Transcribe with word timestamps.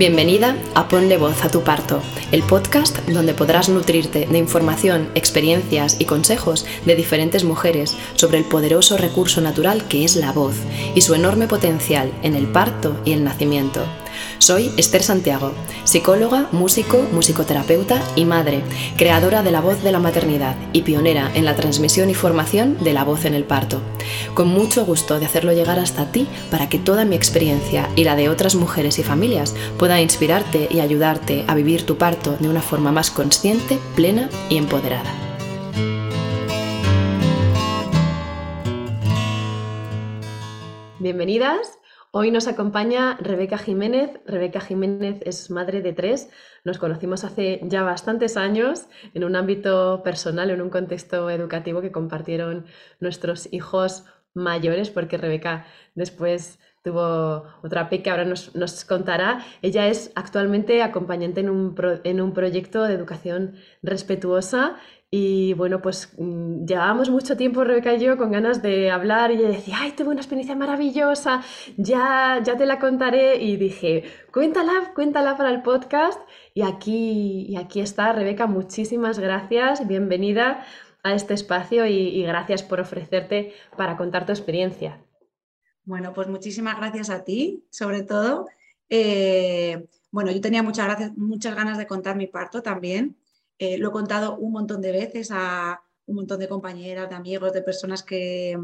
Bienvenida 0.00 0.56
a 0.74 0.88
Ponle 0.88 1.18
Voz 1.18 1.44
a 1.44 1.50
tu 1.50 1.60
Parto, 1.60 2.00
el 2.32 2.42
podcast 2.42 3.00
donde 3.06 3.34
podrás 3.34 3.68
nutrirte 3.68 4.24
de 4.24 4.38
información, 4.38 5.10
experiencias 5.14 6.00
y 6.00 6.06
consejos 6.06 6.64
de 6.86 6.94
diferentes 6.94 7.44
mujeres 7.44 7.98
sobre 8.14 8.38
el 8.38 8.46
poderoso 8.46 8.96
recurso 8.96 9.42
natural 9.42 9.86
que 9.88 10.06
es 10.06 10.16
la 10.16 10.32
voz 10.32 10.54
y 10.94 11.02
su 11.02 11.14
enorme 11.14 11.48
potencial 11.48 12.10
en 12.22 12.34
el 12.34 12.46
parto 12.46 12.98
y 13.04 13.12
el 13.12 13.24
nacimiento. 13.24 13.84
Soy 14.38 14.72
Esther 14.76 15.02
Santiago, 15.02 15.52
psicóloga, 15.84 16.48
músico, 16.52 16.98
musicoterapeuta 17.12 18.02
y 18.16 18.24
madre, 18.24 18.62
creadora 18.96 19.42
de 19.42 19.50
la 19.50 19.60
voz 19.60 19.82
de 19.82 19.92
la 19.92 19.98
maternidad 19.98 20.56
y 20.72 20.82
pionera 20.82 21.30
en 21.34 21.44
la 21.44 21.56
transmisión 21.56 22.10
y 22.10 22.14
formación 22.14 22.76
de 22.82 22.92
la 22.92 23.04
voz 23.04 23.24
en 23.24 23.34
el 23.34 23.44
parto. 23.44 23.80
Con 24.34 24.48
mucho 24.48 24.84
gusto 24.84 25.18
de 25.18 25.26
hacerlo 25.26 25.52
llegar 25.52 25.78
hasta 25.78 26.10
ti 26.10 26.26
para 26.50 26.68
que 26.68 26.78
toda 26.78 27.04
mi 27.04 27.16
experiencia 27.16 27.88
y 27.96 28.04
la 28.04 28.16
de 28.16 28.28
otras 28.28 28.54
mujeres 28.54 28.98
y 28.98 29.02
familias 29.02 29.54
pueda 29.78 30.00
inspirarte 30.00 30.68
y 30.70 30.80
ayudarte 30.80 31.44
a 31.46 31.54
vivir 31.54 31.84
tu 31.84 31.96
parto 31.96 32.36
de 32.38 32.48
una 32.48 32.62
forma 32.62 32.92
más 32.92 33.10
consciente, 33.10 33.78
plena 33.94 34.28
y 34.48 34.56
empoderada. 34.56 35.10
Bienvenidas 40.98 41.79
Hoy 42.12 42.32
nos 42.32 42.48
acompaña 42.48 43.16
Rebeca 43.20 43.56
Jiménez. 43.56 44.18
Rebeca 44.26 44.60
Jiménez 44.60 45.20
es 45.24 45.48
madre 45.48 45.80
de 45.80 45.92
tres. 45.92 46.28
Nos 46.64 46.78
conocimos 46.78 47.22
hace 47.22 47.60
ya 47.62 47.84
bastantes 47.84 48.36
años 48.36 48.88
en 49.14 49.22
un 49.22 49.36
ámbito 49.36 50.02
personal, 50.02 50.50
en 50.50 50.60
un 50.60 50.70
contexto 50.70 51.30
educativo 51.30 51.80
que 51.80 51.92
compartieron 51.92 52.66
nuestros 52.98 53.52
hijos 53.52 54.06
mayores, 54.34 54.90
porque 54.90 55.18
Rebeca 55.18 55.66
después 55.94 56.58
tuvo 56.82 57.44
otra 57.62 57.88
peque, 57.88 58.10
ahora 58.10 58.24
nos, 58.24 58.84
contará. 58.86 59.44
Ella 59.62 59.86
es 59.86 60.10
actualmente 60.16 60.82
acompañante 60.82 61.40
en 61.40 61.50
un, 61.50 61.76
en 62.02 62.20
un 62.20 62.32
proyecto 62.34 62.82
de 62.82 62.94
educación 62.94 63.54
respetuosa 63.82 64.78
y 65.12 65.54
bueno, 65.54 65.82
pues 65.82 66.12
mm, 66.18 66.66
llevábamos 66.66 67.10
mucho 67.10 67.36
tiempo, 67.36 67.64
Rebeca 67.64 67.94
y 67.94 68.00
yo, 68.00 68.16
con 68.16 68.30
ganas 68.30 68.62
de 68.62 68.92
hablar 68.92 69.32
y 69.32 69.34
ella 69.34 69.48
decía, 69.48 69.76
ay, 69.80 69.92
tuve 69.92 70.10
una 70.10 70.20
experiencia 70.20 70.54
maravillosa, 70.54 71.42
ya, 71.76 72.40
ya 72.44 72.56
te 72.56 72.64
la 72.64 72.78
contaré. 72.78 73.42
Y 73.42 73.56
dije, 73.56 74.04
cuéntala, 74.32 74.92
cuéntala 74.94 75.36
para 75.36 75.50
el 75.50 75.62
podcast. 75.62 76.20
Y 76.54 76.62
aquí, 76.62 77.46
y 77.48 77.56
aquí 77.56 77.80
está, 77.80 78.12
Rebeca, 78.12 78.46
muchísimas 78.46 79.18
gracias, 79.18 79.86
bienvenida 79.88 80.64
a 81.02 81.14
este 81.14 81.34
espacio 81.34 81.86
y, 81.86 82.22
gracias 82.22 82.62
por 82.62 82.78
ofrecerte 82.78 83.54
para 83.76 83.96
contar 83.96 84.26
tu 84.26 84.32
experiencia. 84.32 85.02
Bueno, 85.84 86.12
pues 86.12 86.28
muchísimas 86.28 86.76
gracias 86.76 87.10
a 87.10 87.24
ti, 87.24 87.64
sobre 87.70 88.02
todo. 88.02 88.46
Eh, 88.88 89.88
bueno, 90.12 90.30
yo 90.30 90.40
tenía 90.40 90.62
muchas, 90.62 90.86
gracias, 90.86 91.16
muchas 91.16 91.56
ganas 91.56 91.78
de 91.78 91.86
contar 91.88 92.16
mi 92.16 92.28
parto 92.28 92.62
también. 92.62 93.16
Eh, 93.60 93.76
lo 93.76 93.90
he 93.90 93.92
contado 93.92 94.38
un 94.38 94.52
montón 94.52 94.80
de 94.80 94.90
veces 94.90 95.28
a 95.30 95.82
un 96.06 96.16
montón 96.16 96.40
de 96.40 96.48
compañeras, 96.48 97.10
de 97.10 97.14
amigos, 97.14 97.52
de 97.52 97.60
personas 97.60 98.02
que, 98.02 98.58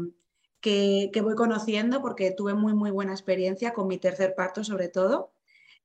que, 0.59 1.21
voy 1.21 1.35
conociendo 1.35 2.01
porque 2.01 2.31
tuve 2.31 2.55
muy, 2.55 2.73
muy 2.73 2.89
buena 2.89 3.11
experiencia 3.11 3.73
con 3.73 3.87
mi 3.87 3.99
tercer 3.99 4.33
parto 4.33 4.63
sobre 4.63 4.89
todo. 4.89 5.33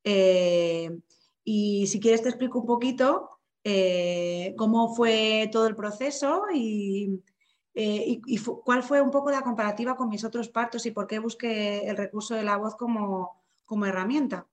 Eh, 0.03 0.99
y 1.45 1.87
si 1.89 2.01
quieres 2.01 2.23
te 2.23 2.31
explico 2.31 2.61
un 2.61 2.67
poquito 2.67 3.29
eh, 3.65 4.55
cómo 4.57 4.95
fue 4.95 5.51
todo 5.53 5.67
el 5.67 5.77
proceso 5.77 6.45
y, 6.51 7.22
y, 7.75 8.39
cuál 8.65 8.83
fue 8.83 9.03
un 9.03 9.11
poco 9.11 9.31
la 9.31 9.43
comparativa 9.43 9.95
con 9.95 10.09
mis 10.09 10.25
otros 10.25 10.49
partos 10.49 10.87
y 10.87 10.91
por 10.91 11.06
qué 11.06 11.19
busqué 11.19 11.87
el 11.87 11.99
recurso 11.99 12.34
de 12.34 12.45
la 12.45 12.56
voz 12.56 12.77
como, 12.77 13.43
como 13.67 13.84
herramienta. 13.84 14.47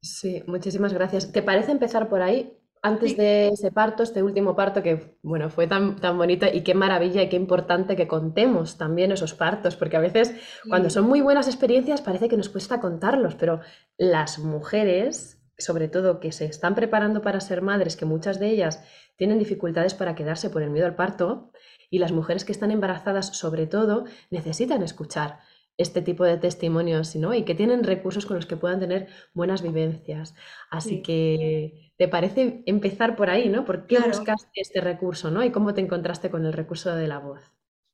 Sí, 0.00 0.42
muchísimas 0.46 0.94
gracias. 0.94 1.30
¿Te 1.30 1.42
parece 1.42 1.72
empezar 1.72 2.08
por 2.08 2.22
ahí? 2.22 2.58
Antes 2.82 3.16
de 3.16 3.48
ese 3.48 3.72
parto, 3.72 4.02
este 4.02 4.22
último 4.22 4.54
parto 4.54 4.82
que, 4.82 5.16
bueno, 5.22 5.50
fue 5.50 5.66
tan, 5.66 5.96
tan 5.96 6.16
bonito 6.16 6.46
y 6.52 6.62
qué 6.62 6.74
maravilla 6.74 7.22
y 7.22 7.28
qué 7.28 7.36
importante 7.36 7.96
que 7.96 8.06
contemos 8.06 8.78
también 8.78 9.12
esos 9.12 9.34
partos, 9.34 9.76
porque 9.76 9.96
a 9.96 10.00
veces 10.00 10.34
cuando 10.68 10.90
son 10.90 11.06
muy 11.06 11.20
buenas 11.20 11.48
experiencias 11.48 12.00
parece 12.00 12.28
que 12.28 12.36
nos 12.36 12.48
cuesta 12.48 12.80
contarlos, 12.80 13.34
pero 13.34 13.60
las 13.96 14.38
mujeres, 14.38 15.42
sobre 15.58 15.88
todo 15.88 16.20
que 16.20 16.32
se 16.32 16.44
están 16.44 16.74
preparando 16.74 17.22
para 17.22 17.40
ser 17.40 17.62
madres, 17.62 17.96
que 17.96 18.04
muchas 18.04 18.38
de 18.38 18.50
ellas 18.50 18.84
tienen 19.16 19.38
dificultades 19.38 19.94
para 19.94 20.14
quedarse 20.14 20.50
por 20.50 20.62
el 20.62 20.70
miedo 20.70 20.86
al 20.86 20.94
parto, 20.94 21.50
y 21.90 21.98
las 21.98 22.12
mujeres 22.12 22.44
que 22.44 22.52
están 22.52 22.70
embarazadas, 22.70 23.36
sobre 23.36 23.66
todo, 23.66 24.04
necesitan 24.30 24.82
escuchar 24.82 25.38
este 25.78 26.00
tipo 26.02 26.24
de 26.24 26.38
testimonios 26.38 27.14
¿no? 27.16 27.34
y 27.34 27.44
que 27.44 27.54
tienen 27.54 27.84
recursos 27.84 28.26
con 28.26 28.36
los 28.36 28.46
que 28.46 28.56
puedan 28.56 28.80
tener 28.80 29.08
buenas 29.34 29.62
vivencias. 29.62 30.34
Así 30.70 31.02
que, 31.02 31.92
¿te 31.96 32.08
parece 32.08 32.62
empezar 32.66 33.16
por 33.16 33.30
ahí? 33.30 33.48
¿no? 33.48 33.64
¿Por 33.64 33.86
qué 33.86 33.98
buscaste 33.98 34.60
este 34.60 34.80
recurso 34.80 35.30
¿no? 35.30 35.44
y 35.44 35.50
cómo 35.50 35.74
te 35.74 35.82
encontraste 35.82 36.30
con 36.30 36.46
el 36.46 36.52
recurso 36.52 36.94
de 36.94 37.08
la 37.08 37.18
voz? 37.18 37.40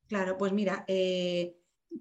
Claro, 0.06 0.36
pues 0.36 0.52
mira, 0.52 0.84
eh, 0.86 1.56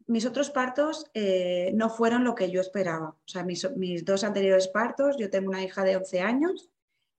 mis 0.08 0.26
otros 0.26 0.52
partos 0.52 1.10
eh, 1.14 1.72
no 1.74 1.90
fueron 1.90 2.24
lo 2.24 2.36
que 2.36 2.52
yo 2.52 2.62
esperaba. 2.62 3.10
O 3.10 3.28
sea, 3.28 3.44
mis, 3.44 3.66
dos 4.06 4.24
anteriores 4.24 4.68
partos, 4.68 5.18
yo 5.18 5.30
tengo 5.30 5.50
una 5.50 5.64
hija 5.64 5.84
de 5.84 5.98
11 5.98 6.22
años, 6.22 6.70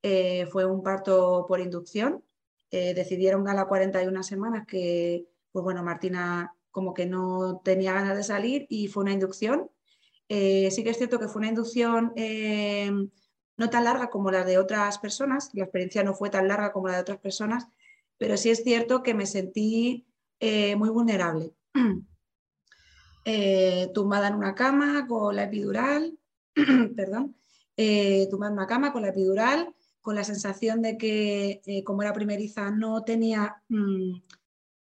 eh, 0.02 0.46
fue 0.46 0.66
un 0.66 0.82
parto 0.82 1.46
por 1.48 1.60
inducción. 1.60 2.22
decidieron 2.70 3.46
a 3.48 3.54
las 3.54 3.66
41 3.66 4.22
semanas 4.22 4.66
que, 4.66 5.26
pues 5.50 5.62
bueno, 5.62 5.82
Martina 5.82 6.54
como 6.72 6.94
que 6.94 7.06
no 7.06 7.60
tenía 7.62 7.92
ganas 7.92 8.16
de 8.16 8.24
salir 8.24 8.66
y 8.68 8.88
fue 8.88 9.04
una 9.04 9.12
inducción. 9.12 9.70
Eh, 10.28 10.70
sí 10.70 10.82
que 10.82 10.90
es 10.90 10.96
cierto 10.96 11.20
que 11.20 11.28
fue 11.28 11.40
una 11.40 11.50
inducción 11.50 12.12
eh, 12.16 12.90
no 13.58 13.70
tan 13.70 13.84
larga 13.84 14.08
como 14.08 14.30
la 14.30 14.44
de 14.44 14.58
otras 14.58 14.98
personas, 14.98 15.50
la 15.52 15.64
experiencia 15.64 16.02
no 16.02 16.14
fue 16.14 16.30
tan 16.30 16.48
larga 16.48 16.72
como 16.72 16.88
la 16.88 16.94
de 16.94 17.02
otras 17.02 17.18
personas, 17.18 17.68
pero 18.16 18.36
sí 18.36 18.50
es 18.50 18.64
cierto 18.64 19.02
que 19.02 19.14
me 19.14 19.26
sentí 19.26 20.06
eh, 20.40 20.74
muy 20.74 20.88
vulnerable. 20.88 21.52
tumbada 23.94 24.28
en 24.28 24.34
una 24.34 24.54
cama 24.54 25.06
con 25.06 25.36
la 25.36 25.44
epidural, 25.44 26.18
perdón, 26.96 27.36
tumbada 28.30 28.52
en 28.52 28.58
una 28.58 28.66
cama 28.66 28.92
con 28.92 29.02
la 29.02 29.08
epidural, 29.08 29.74
con 30.00 30.16
la 30.16 30.24
sensación 30.24 30.82
de 30.82 30.96
que 30.96 31.82
como 31.84 32.02
era 32.02 32.12
primeriza 32.12 32.70
no 32.70 33.04
tenía 33.04 33.62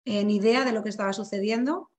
mm, 0.05 0.25
ni 0.25 0.35
idea 0.37 0.65
de 0.65 0.71
lo 0.73 0.83
que 0.83 0.89
estaba 0.89 1.13
sucediendo 1.13 1.89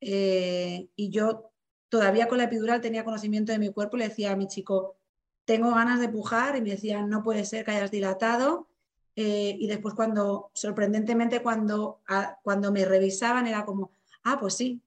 eh, 0.00 0.88
y 0.96 1.10
yo 1.10 1.50
todavía 1.88 2.28
con 2.28 2.38
la 2.38 2.44
epidural 2.44 2.80
tenía 2.80 3.04
conocimiento 3.04 3.52
de 3.52 3.58
mi 3.58 3.72
cuerpo 3.72 3.96
y 3.96 4.00
le 4.00 4.08
decía 4.08 4.32
a 4.32 4.36
mi 4.36 4.46
chico, 4.46 4.96
tengo 5.44 5.70
ganas 5.70 6.00
de 6.00 6.08
pujar 6.08 6.56
y 6.56 6.60
me 6.60 6.70
decían, 6.70 7.08
no 7.08 7.22
puede 7.22 7.44
ser 7.44 7.64
que 7.64 7.70
hayas 7.70 7.90
dilatado. 7.90 8.68
Eh, 9.16 9.56
y 9.58 9.66
después 9.68 9.94
cuando, 9.94 10.50
sorprendentemente, 10.54 11.40
cuando, 11.40 12.00
cuando 12.42 12.72
me 12.72 12.84
revisaban 12.84 13.46
era 13.46 13.64
como, 13.64 13.92
ah, 14.24 14.38
pues 14.40 14.54
sí, 14.54 14.82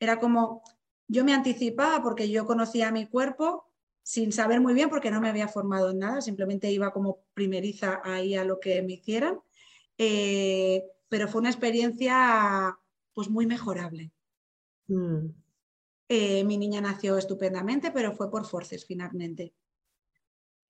era 0.00 0.18
como, 0.18 0.62
yo 1.08 1.24
me 1.24 1.34
anticipaba 1.34 2.02
porque 2.02 2.30
yo 2.30 2.46
conocía 2.46 2.90
mi 2.90 3.06
cuerpo 3.06 3.66
sin 4.02 4.32
saber 4.32 4.60
muy 4.60 4.72
bien 4.72 4.88
porque 4.88 5.10
no 5.10 5.20
me 5.20 5.28
había 5.28 5.48
formado 5.48 5.90
en 5.90 5.98
nada, 5.98 6.20
simplemente 6.20 6.70
iba 6.70 6.92
como 6.92 7.18
primeriza 7.34 8.00
ahí 8.02 8.34
a 8.34 8.44
lo 8.44 8.60
que 8.60 8.80
me 8.82 8.94
hicieran. 8.94 9.40
Eh, 9.98 10.84
pero 11.08 11.28
fue 11.28 11.40
una 11.40 11.50
experiencia 11.50 12.76
pues 13.12 13.30
muy 13.30 13.46
mejorable. 13.46 14.12
Mm. 14.88 15.28
Eh, 16.08 16.44
mi 16.44 16.56
niña 16.56 16.80
nació 16.80 17.18
estupendamente, 17.18 17.90
pero 17.90 18.12
fue 18.12 18.30
por 18.30 18.46
forces 18.46 18.84
finalmente. 18.84 19.54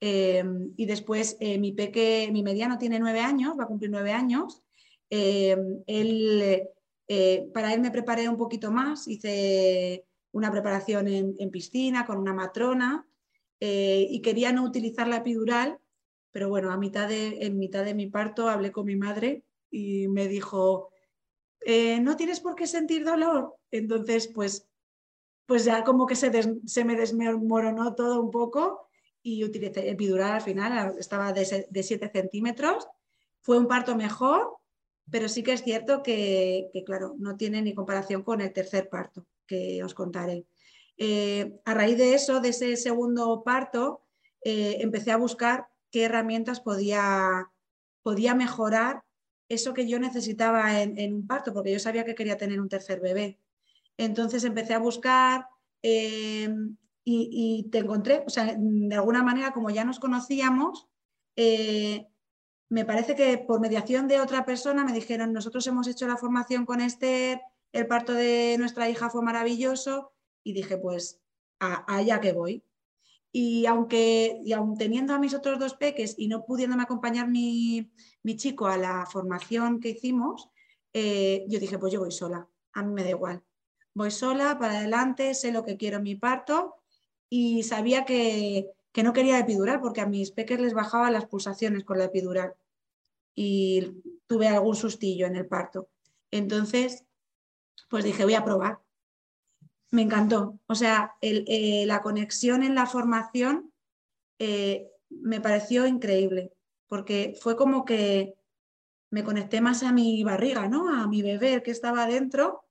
Em, 0.01 0.73
y 0.77 0.87
después 0.87 1.37
eh, 1.41 1.59
mi 1.59 1.73
peque, 1.73 2.29
mi 2.33 2.43
mediano 2.43 2.79
tiene 2.79 2.99
nueve 2.99 3.21
años, 3.21 3.59
va 3.59 3.65
a 3.65 3.67
cumplir 3.67 3.91
nueve 3.91 4.13
años. 4.13 4.63
Em, 5.11 5.83
él, 5.87 6.69
eh, 7.09 7.51
para 7.53 7.75
él 7.75 7.81
me 7.81 7.91
preparé 7.91 8.29
un 8.29 8.37
poquito 8.37 8.71
más, 8.71 9.09
hice 9.09 10.07
una 10.33 10.51
preparación 10.51 11.09
en, 11.09 11.35
en 11.39 11.51
piscina 11.51 12.05
con 12.07 12.19
una 12.19 12.35
matrona 12.35 13.07
y 13.59 14.21
quería 14.21 14.53
no 14.53 14.65
utilizar 14.65 15.09
la 15.09 15.17
epidural, 15.17 15.79
pero 16.31 16.51
bueno, 16.51 16.71
a 16.71 16.77
mitad 16.77 17.09
de, 17.09 17.39
en 17.41 17.59
mitad 17.59 17.87
de 17.87 17.95
mi 17.95 18.07
parto 18.07 18.51
hablé 18.51 18.71
con 18.71 18.85
mi 18.85 18.97
madre 18.97 19.46
y 19.77 20.09
me 20.09 20.27
dijo, 20.27 20.91
eh, 21.61 22.01
no 22.01 22.17
tienes 22.17 22.41
por 22.41 22.55
qué 22.55 22.67
sentir 22.67 23.05
dolor. 23.05 23.57
Entonces, 23.71 24.27
pues, 24.29 24.67
pues 25.45 25.67
ya 25.67 25.85
como 25.85 26.07
que 26.07 26.17
se, 26.17 26.31
se 26.65 26.85
me 26.85 26.97
desmoronó 26.97 27.95
todo 27.95 28.23
un 28.23 28.31
poco 28.31 28.89
y 29.23 29.45
utilicé 29.45 29.91
epidural 29.91 30.33
al 30.33 30.41
final, 30.41 30.95
estaba 30.99 31.35
de, 31.35 31.45
7 31.45 32.11
centímetros. 32.11 32.89
Fue 33.43 33.59
un 33.59 33.69
parto 33.69 33.97
mejor, 33.97 34.57
pero 35.11 35.29
sí 35.29 35.43
que 35.43 35.53
es 35.53 35.63
cierto 35.63 36.03
que, 36.03 36.71
claro, 36.87 37.15
no 37.19 37.37
tiene 37.37 37.61
ni 37.61 37.75
comparación 37.75 38.23
con 38.23 38.41
el 38.41 38.55
tercer 38.55 38.89
parto 38.89 39.27
que 39.47 39.85
os 39.85 39.93
contaré. 39.93 40.47
Eh, 40.97 41.61
a 41.67 41.75
raíz 41.75 41.99
de 41.99 42.15
eso, 42.15 42.41
de 42.41 42.49
ese 42.49 42.77
segundo 42.77 43.43
parto, 43.45 44.07
eh, 44.43 44.79
empecé 44.81 45.13
a 45.13 45.19
buscar 45.19 45.69
qué 45.91 46.05
herramientas 46.05 46.61
podía, 46.61 47.53
podía 48.03 48.35
mejorar 48.35 49.03
eso 49.49 49.75
que 49.75 49.89
yo 49.89 49.99
necesitaba 49.99 50.83
en, 50.83 51.15
un 51.15 51.27
parto, 51.27 51.53
porque 51.53 51.73
yo 51.73 51.79
sabía 51.79 52.05
que 52.05 52.15
quería 52.15 52.37
tener 52.37 52.61
un 52.61 52.69
tercer 52.69 53.01
bebé. 53.01 53.39
Entonces 53.97 54.45
empecé 54.45 54.75
a 54.75 54.79
buscar 54.79 55.47
eh, 55.83 56.53
y, 57.05 57.69
te 57.71 57.79
encontré, 57.79 58.25
o 58.27 58.31
sea, 58.31 58.57
de 58.59 58.95
alguna 58.95 59.23
manera, 59.23 59.53
como 59.53 59.71
ya 59.71 59.85
nos 59.85 60.01
conocíamos, 60.01 60.89
eh, 61.37 62.09
me 62.69 62.85
parece 62.85 63.15
que 63.15 63.39
por 63.39 63.61
mediación 63.61 64.09
de 64.09 64.21
otra 64.21 64.45
persona 64.45 64.85
me 64.85 64.93
dijeron, 64.93 65.33
nosotros 65.33 65.67
hemos 65.69 65.87
hecho 65.87 66.09
la 66.09 66.17
formación 66.17 66.67
con 66.67 66.81
Esther, 66.81 67.41
el 67.73 67.87
parto 67.87 68.13
de 68.13 68.57
nuestra 68.59 68.89
hija 68.89 69.09
fue 69.09 69.23
maravilloso, 69.23 70.13
y 70.43 70.53
dije, 70.53 70.77
pues 70.79 71.21
allá 71.59 72.21
que 72.21 72.33
voy. 72.33 72.66
Y 73.39 73.67
aunque, 73.67 74.41
y 74.47 74.55
aun 74.55 74.79
teniendo 74.79 75.13
a 75.13 75.19
mis 75.19 75.35
otros 75.35 75.59
dos 75.59 75.75
peques 75.75 76.15
y 76.17 76.27
no 76.27 76.47
pudiéndome 76.47 76.85
acompañar 76.85 77.29
mi, 77.29 77.93
chico 78.37 78.67
a 78.67 78.79
la 78.79 79.05
formación 79.05 79.79
que 79.79 79.91
hicimos, 79.91 80.49
eh, 80.95 81.45
yo 81.47 81.61
dije, 81.61 81.79
pues 81.79 81.93
yo 81.93 82.01
voy 82.01 82.13
sola, 82.13 82.49
a 82.73 82.83
mí 82.83 82.95
me 82.95 83.05
da 83.05 83.11
igual. 83.11 83.45
Voy 83.93 84.11
sola, 84.11 84.59
para 84.59 84.79
adelante, 84.79 85.35
sé 85.35 85.53
lo 85.53 85.67
que 85.67 85.77
quiero 85.77 85.99
en 85.99 86.05
mi 86.05 86.15
parto 86.15 86.77
y 87.29 87.63
sabía 87.63 88.07
que, 88.07 88.71
que 88.91 89.03
no 89.03 89.13
quería 89.13 89.39
epidural 89.39 89.83
porque 89.83 90.01
a 90.01 90.07
mis 90.07 90.31
peques 90.31 90.59
les 90.59 90.73
bajaba 90.73 91.11
las 91.11 91.27
pulsaciones 91.27 91.85
con 91.85 91.99
la 91.99 92.05
epidural 92.05 92.55
y 93.35 94.03
tuve 94.27 94.49
algún 94.49 94.77
sustillo 94.77 95.27
en 95.27 95.37
el 95.37 95.47
parto. 95.47 95.91
Entonces, 96.31 97.05
pues 97.91 98.03
dije, 98.03 98.25
voy 98.25 98.33
a 98.33 98.47
probar. 98.47 98.86
Me 99.91 100.03
encantó. 100.03 100.59
O 100.67 100.75
sea, 100.75 101.15
eh, 101.21 101.85
la 101.87 102.03
conexión 102.03 102.63
en 102.63 102.75
la 102.75 102.87
formación 102.87 103.73
eh, 104.39 104.91
me 105.09 105.41
pareció 105.41 105.87
increíble 105.87 106.53
porque 106.89 107.37
fue 107.41 107.57
como 107.57 107.85
que 107.85 108.35
me 109.11 109.25
conecté 109.25 109.61
más 109.61 109.83
a 109.83 109.93
mi 109.93 110.23
barriga, 110.25 110.69
¿no? 110.69 110.89
A 110.89 111.07
mi 111.07 111.23
bebé 111.23 111.63
que 111.63 111.71
estaba 111.71 112.07
dentro 112.07 112.65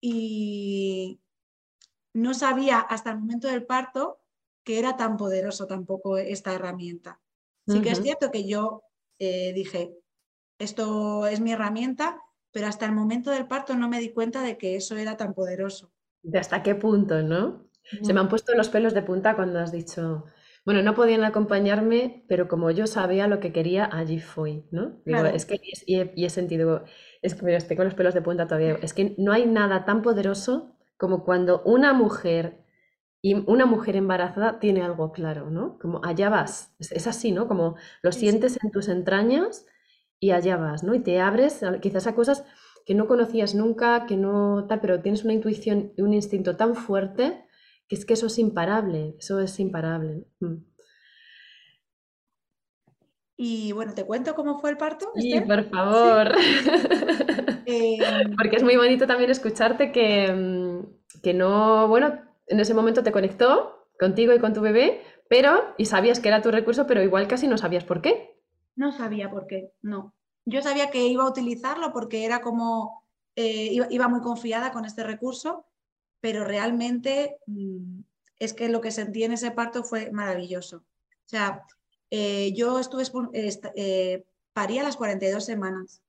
y, 0.00 1.20
no 2.16 2.32
sabía 2.32 2.80
hasta 2.80 3.10
el 3.10 3.18
momento 3.18 3.46
del 3.46 3.66
parto 3.66 4.18
que 4.64 4.78
era 4.78 4.96
tan 4.96 5.16
poderoso 5.16 5.66
tampoco 5.66 6.16
esta 6.16 6.54
herramienta. 6.54 7.20
Sí 7.68 7.82
que 7.82 7.90
es 7.90 8.00
cierto 8.00 8.30
que 8.30 8.46
yo 8.48 8.82
eh, 9.18 9.52
dije, 9.52 9.92
esto 10.58 11.26
es 11.26 11.40
mi 11.40 11.52
herramienta, 11.52 12.22
pero 12.52 12.68
hasta 12.68 12.86
el 12.86 12.92
momento 12.92 13.30
del 13.30 13.46
parto 13.46 13.76
no 13.76 13.88
me 13.88 14.00
di 14.00 14.12
cuenta 14.12 14.42
de 14.42 14.56
que 14.56 14.76
eso 14.76 14.96
era 14.96 15.16
tan 15.16 15.34
poderoso. 15.34 15.92
¿De 16.26 16.38
hasta 16.40 16.62
qué 16.64 16.74
punto, 16.74 17.22
no? 17.22 17.68
Se 18.02 18.12
me 18.12 18.18
han 18.18 18.28
puesto 18.28 18.52
los 18.54 18.68
pelos 18.68 18.94
de 18.94 19.02
punta 19.02 19.36
cuando 19.36 19.60
has 19.60 19.70
dicho, 19.70 20.24
bueno, 20.64 20.82
no 20.82 20.96
podían 20.96 21.22
acompañarme, 21.22 22.24
pero 22.28 22.48
como 22.48 22.72
yo 22.72 22.88
sabía 22.88 23.28
lo 23.28 23.38
que 23.38 23.52
quería, 23.52 23.88
allí 23.92 24.18
fui, 24.18 24.66
¿no? 24.72 24.96
es 25.04 25.46
que, 25.46 25.60
y 25.86 26.00
he, 26.00 26.12
y 26.16 26.24
he, 26.24 26.30
sentido, 26.30 26.82
es 27.22 27.36
que 27.36 27.44
me 27.44 27.54
estoy 27.54 27.76
con 27.76 27.84
los 27.84 27.94
pelos 27.94 28.12
de 28.12 28.22
punta 28.22 28.48
todavía, 28.48 28.76
es 28.82 28.92
que 28.92 29.14
no 29.18 29.30
hay 29.30 29.46
nada 29.46 29.84
tan 29.84 30.02
poderoso 30.02 30.76
como 30.96 31.24
cuando 31.24 31.62
una 31.62 31.92
mujer 31.92 32.64
y 33.22 33.34
una 33.48 33.66
mujer 33.66 33.94
embarazada 33.94 34.58
tiene 34.58 34.82
algo 34.82 35.12
claro, 35.12 35.48
¿no? 35.48 35.78
Como 35.78 36.04
allá 36.04 36.28
vas, 36.28 36.74
es, 36.80 37.06
así, 37.06 37.30
¿no? 37.30 37.46
Como 37.46 37.76
lo 38.02 38.10
sientes 38.10 38.58
en 38.64 38.72
tus 38.72 38.88
entrañas 38.88 39.64
y 40.18 40.32
allá 40.32 40.56
vas, 40.56 40.82
¿no? 40.82 40.92
Y 40.92 41.00
te 41.00 41.20
abres 41.20 41.60
quizás 41.80 42.08
a 42.08 42.16
cosas 42.16 42.44
que 42.86 42.94
no 42.94 43.08
conocías 43.08 43.54
nunca, 43.54 44.06
que 44.06 44.16
no 44.16 44.66
tal, 44.68 44.80
pero 44.80 45.02
tienes 45.02 45.24
una 45.24 45.32
intuición 45.34 45.92
y 45.96 46.02
un 46.02 46.14
instinto 46.14 46.56
tan 46.56 46.76
fuerte 46.76 47.44
que 47.88 47.96
es 47.96 48.06
que 48.06 48.14
eso 48.14 48.28
es 48.28 48.38
imparable, 48.38 49.16
eso 49.18 49.40
es 49.40 49.58
imparable. 49.60 50.24
Mm. 50.40 50.56
Y 53.38 53.72
bueno, 53.72 53.92
¿te 53.92 54.04
cuento 54.04 54.34
cómo 54.34 54.58
fue 54.60 54.70
el 54.70 54.76
parto? 54.78 55.12
Sí, 55.16 55.38
por 55.40 55.64
favor. 55.64 56.32
Eh, 57.68 57.98
Porque 58.36 58.58
es 58.58 58.62
muy 58.62 58.76
bonito 58.76 59.08
también 59.08 59.28
escucharte 59.28 59.90
que, 59.90 60.32
mm, 60.32 61.20
que 61.20 61.34
no, 61.34 61.88
bueno, 61.88 62.20
en 62.46 62.60
ese 62.60 62.74
momento 62.74 63.02
te 63.02 63.10
conectó 63.10 63.88
contigo 63.98 64.32
y 64.32 64.38
con 64.38 64.54
tu 64.54 64.60
bebé, 64.60 65.00
pero, 65.28 65.74
y 65.76 65.86
sabías 65.86 66.20
que 66.20 66.28
era 66.28 66.42
tu 66.42 66.52
recurso, 66.52 66.86
pero 66.86 67.02
igual 67.02 67.26
casi 67.26 67.48
no 67.48 67.58
sabías 67.58 67.82
por 67.82 68.02
qué. 68.02 68.38
No 68.76 68.92
sabía 68.92 69.32
por 69.32 69.48
qué, 69.48 69.72
no. 69.82 70.14
Yo 70.46 70.62
sabía 70.62 70.90
que 70.90 71.06
iba 71.06 71.24
a 71.24 71.28
utilizarlo 71.28 71.92
porque 71.92 72.24
era 72.24 72.40
como, 72.40 73.04
eh, 73.34 73.78
iba, 73.90 74.08
muy 74.08 74.20
confiada 74.20 74.70
con 74.70 74.84
este 74.84 75.02
recurso, 75.02 75.66
pero 76.20 76.44
realmente 76.44 77.38
mm, 77.46 78.00
es 78.38 78.54
que 78.54 78.68
lo 78.68 78.80
que 78.80 78.92
sentí 78.92 79.24
en 79.24 79.32
ese 79.32 79.50
parto 79.50 79.82
fue 79.82 80.12
maravilloso. 80.12 80.78
O 80.78 81.28
sea, 81.28 81.64
eh, 82.10 82.52
yo 82.54 82.78
estuve, 82.78 83.02
eh, 83.74 84.24
parí 84.52 84.78
a 84.78 84.84
las 84.84 84.96
42 84.96 85.44
semanas 85.44 86.00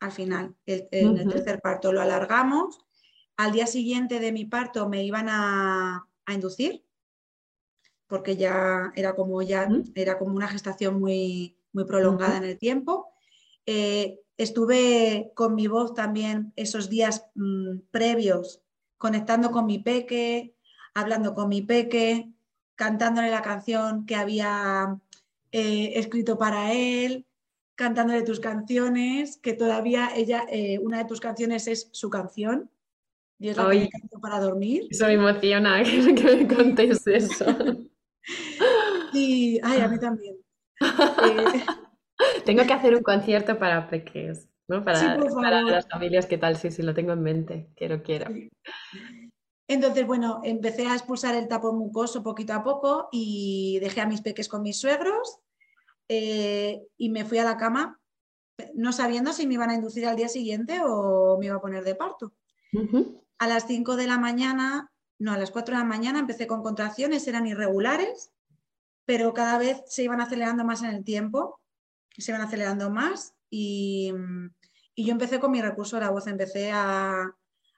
al 0.00 0.12
final, 0.12 0.54
en 0.66 1.16
el 1.16 1.26
tercer 1.26 1.60
parto. 1.60 1.92
Lo 1.92 2.02
alargamos. 2.02 2.78
Al 3.36 3.52
día 3.52 3.66
siguiente 3.66 4.20
de 4.20 4.32
mi 4.32 4.44
parto 4.44 4.88
me 4.88 5.02
iban 5.02 5.28
a, 5.28 6.06
inducir, 6.28 6.84
porque 8.06 8.36
ya 8.36 8.92
era 8.94 9.16
como, 9.16 9.40
ya, 9.40 9.66
era 9.94 10.18
como 10.18 10.36
una 10.36 10.46
gestación 10.46 11.00
muy, 11.00 11.56
muy 11.72 11.84
prolongada 11.84 12.36
en 12.36 12.44
el 12.44 12.58
tiempo. 12.58 13.07
Eh, 13.70 14.20
estuve 14.38 15.30
con 15.34 15.54
mi 15.54 15.66
voz 15.66 15.92
también 15.92 16.54
esos 16.56 16.88
días 16.88 17.26
mm, 17.34 17.80
previos, 17.90 18.62
conectando 18.96 19.50
con 19.50 19.66
mi 19.66 19.78
peque, 19.78 20.54
hablando 20.94 21.34
con 21.34 21.50
mi 21.50 21.60
peque, 21.60 22.32
cantándole 22.76 23.28
la 23.30 23.42
canción 23.42 24.06
que 24.06 24.14
había 24.14 24.98
eh, 25.52 25.92
escrito 25.96 26.38
para 26.38 26.72
él, 26.72 27.26
cantándole 27.74 28.22
tus 28.22 28.40
canciones, 28.40 29.36
que 29.36 29.52
todavía 29.52 30.16
ella, 30.16 30.46
eh, 30.50 30.78
una 30.78 30.96
de 30.96 31.04
tus 31.04 31.20
canciones 31.20 31.68
es 31.68 31.90
su 31.92 32.08
canción. 32.08 32.70
Y 33.38 33.50
es 33.50 33.56
la 33.58 33.68
que 33.68 33.90
canto 33.90 34.18
para 34.18 34.40
dormir. 34.40 34.86
Eso 34.88 35.04
me 35.04 35.12
emociona 35.12 35.84
que 35.84 36.00
me 36.00 36.48
contéis 36.48 37.06
eso. 37.06 37.44
y, 39.12 39.60
ay, 39.62 39.80
a 39.82 39.88
mí 39.88 39.98
también. 39.98 40.36
Eh, 40.80 41.87
tengo 42.44 42.64
que 42.64 42.72
hacer 42.72 42.94
un 42.94 43.02
concierto 43.02 43.58
para 43.58 43.88
peques, 43.88 44.48
¿no? 44.68 44.84
Para, 44.84 45.18
para, 45.34 45.62
las 45.62 45.88
familias, 45.88 46.26
¿qué 46.26 46.38
tal? 46.38 46.56
Sí, 46.56 46.70
sí, 46.70 46.82
lo 46.82 46.94
tengo 46.94 47.12
en 47.12 47.22
mente. 47.22 47.68
Quiero, 47.76 48.02
quiero. 48.02 48.30
Entonces, 49.66 50.06
bueno, 50.06 50.40
empecé 50.44 50.86
a 50.86 50.94
expulsar 50.94 51.34
el 51.34 51.48
tapón 51.48 51.78
mucoso 51.78 52.22
poquito 52.22 52.54
a 52.54 52.62
poco 52.62 53.08
y 53.12 53.78
dejé 53.80 54.00
a 54.00 54.06
mis 54.06 54.22
peques 54.22 54.48
con 54.48 54.62
mis 54.62 54.80
suegros 54.80 55.40
eh, 56.08 56.82
y 56.96 57.10
me 57.10 57.24
fui 57.24 57.38
a 57.38 57.44
la 57.44 57.56
cama 57.56 57.98
no 58.74 58.92
sabiendo 58.92 59.32
si 59.32 59.46
me 59.46 59.54
iban 59.54 59.70
a 59.70 59.74
inducir 59.74 60.06
al 60.06 60.16
día 60.16 60.28
siguiente 60.28 60.80
o 60.84 61.36
me 61.38 61.46
iba 61.46 61.56
a 61.56 61.60
poner 61.60 61.84
de 61.84 61.94
parto. 61.94 62.32
A 63.38 63.46
las 63.46 63.66
5 63.66 63.96
de 63.96 64.06
la 64.06 64.18
mañana, 64.18 64.90
no, 65.18 65.32
a 65.32 65.38
las 65.38 65.50
4 65.50 65.74
de 65.74 65.80
la 65.80 65.88
mañana 65.88 66.18
empecé 66.18 66.46
con 66.46 66.62
contracciones, 66.62 67.26
eran 67.28 67.46
irregulares, 67.46 68.32
pero 69.04 69.32
cada 69.32 69.58
vez 69.58 69.82
se 69.86 70.02
iban 70.02 70.20
acelerando 70.20 70.64
más 70.64 70.82
en 70.82 70.90
el 70.90 71.04
tiempo, 71.04 71.60
se 72.18 72.32
iban 72.32 72.42
acelerando 72.42 72.90
más 72.90 73.34
y, 73.50 74.12
yo 75.00 75.12
empecé 75.12 75.38
con 75.38 75.52
mi 75.52 75.62
recurso 75.62 75.94
de 75.94 76.02
la 76.02 76.10
voz, 76.10 76.26
empecé 76.26 76.72
a, 76.72 77.32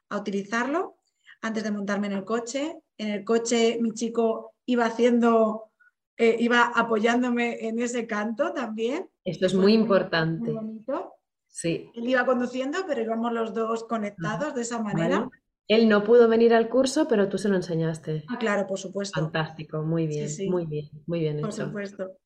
a 0.08 0.16
utilizarlo 0.16 0.96
antes 1.42 1.64
de 1.64 1.70
montarme 1.70 2.06
en 2.06 2.14
el 2.14 2.24
coche. 2.24 2.80
En 2.96 3.10
el 3.10 3.24
coche 3.24 3.78
mi 3.80 3.92
chico 3.92 4.54
iba 4.66 4.86
haciendo, 4.86 5.72
eh, 6.16 6.36
iba 6.38 6.72
apoyándome 6.74 7.66
en 7.68 7.78
ese 7.78 8.06
canto 8.06 8.52
también. 8.52 9.08
Esto 9.24 9.46
es 9.46 9.54
muy 9.54 9.74
importante. 9.74 10.50
Muy 10.50 10.54
bonito. 10.54 11.12
Sí. 11.46 11.90
Él 11.94 12.08
iba 12.08 12.24
conduciendo, 12.24 12.78
pero 12.86 13.02
íbamos 13.02 13.32
los 13.32 13.54
dos 13.54 13.84
conectados 13.84 14.54
de 14.54 14.62
esa 14.62 14.82
manera. 14.82 15.28
Él 15.68 15.88
no 15.88 16.02
pudo 16.02 16.28
venir 16.28 16.52
al 16.54 16.68
curso, 16.68 17.06
pero 17.06 17.28
tú 17.28 17.38
se 17.38 17.48
lo 17.48 17.56
enseñaste. 17.56 18.24
Ah, 18.28 18.38
claro, 18.38 18.66
por 18.66 18.78
supuesto. 18.78 19.20
Fantástico, 19.20 19.82
muy 19.82 20.06
bien, 20.06 20.28
muy 20.48 20.66
bien, 20.66 20.90
muy 21.06 21.20
bien 21.20 21.40
Por 21.40 21.52
supuesto. 21.52 22.16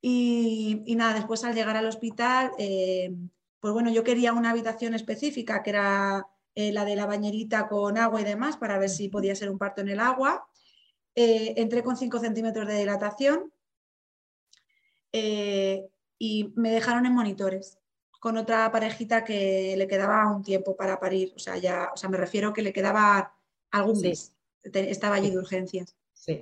Y, 0.00 0.94
nada, 0.96 1.14
después 1.14 1.42
al 1.44 1.54
llegar 1.54 1.76
al 1.76 1.86
hospital, 1.86 2.52
eh, 2.58 3.12
pues 3.60 3.72
bueno, 3.72 3.90
yo 3.90 4.04
quería 4.04 4.32
una 4.32 4.50
habitación 4.50 4.94
específica 4.94 5.62
que 5.62 5.70
era 5.70 6.26
eh, 6.54 6.72
la 6.72 6.84
de 6.84 6.96
la 6.96 7.04
bañerita 7.04 7.68
con 7.68 7.98
agua 7.98 8.20
y 8.20 8.24
demás 8.24 8.56
para 8.56 8.78
ver 8.78 8.88
si 8.88 9.08
podía 9.08 9.34
ser 9.34 9.50
un 9.50 9.58
parto 9.58 9.80
en 9.80 9.88
el 9.88 10.00
agua. 10.00 10.46
Eh, 11.14 11.54
entré 11.56 11.82
con 11.82 11.96
5 11.96 12.18
centímetros 12.18 12.66
de 12.66 12.78
dilatación 12.78 13.52
eh, 15.12 15.88
y 16.18 16.52
me 16.56 16.70
dejaron 16.70 17.06
en 17.06 17.14
monitores 17.14 17.78
con 18.20 18.36
otra 18.36 18.70
parejita 18.70 19.24
que 19.24 19.74
le 19.76 19.86
quedaba 19.86 20.30
un 20.30 20.42
tiempo 20.42 20.76
para 20.76 20.98
parir. 20.98 21.32
O 21.36 21.38
sea, 21.38 21.56
ya, 21.58 21.90
o 21.92 21.96
sea, 21.96 22.08
me 22.08 22.16
refiero 22.16 22.52
que 22.52 22.62
le 22.62 22.72
quedaba 22.72 23.34
algún 23.70 24.00
mes. 24.00 24.32
Estaba 24.62 25.16
allí 25.16 25.30
de 25.30 25.38
urgencias. 25.38 25.94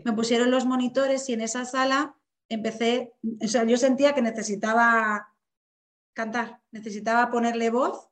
Me 0.05 0.13
pusieron 0.13 0.51
los 0.51 0.65
monitores 0.65 1.29
y 1.29 1.33
en 1.33 1.41
esa 1.41 1.65
sala 1.65 2.17
empecé, 2.49 3.13
o 3.43 3.49
sea, 3.49 3.65
yo 3.65 3.77
sentía 3.77 4.15
que 4.15 4.23
necesitaba 4.23 5.35
cantar, 6.13 6.61
necesitaba 6.71 7.31
ponerle 7.31 7.71
voz 7.71 8.09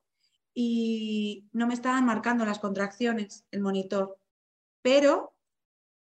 y 0.55 1.49
no 1.53 1.67
me 1.67 1.75
estaban 1.75 2.05
marcando 2.05 2.45
las 2.45 2.59
contracciones, 2.59 3.47
el 3.51 3.61
monitor. 3.61 4.19
Pero 4.83 5.35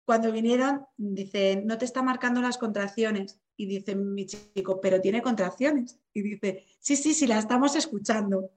cuando 0.05 0.31
vinieron, 0.31 0.85
dice, 0.97 1.61
no 1.65 1.77
te 1.77 1.85
está 1.85 2.01
marcando 2.01 2.41
las 2.41 2.57
contracciones. 2.57 3.39
Y 3.55 3.67
dice 3.67 3.95
mi 3.95 4.25
chico, 4.25 4.81
pero 4.81 4.99
tiene 4.99 5.21
contracciones. 5.21 5.99
Y 6.13 6.21
dice, 6.23 6.65
sí, 6.79 6.95
sí, 6.95 7.13
sí, 7.13 7.27
la 7.27 7.37
estamos 7.37 7.75
escuchando. 7.75 8.51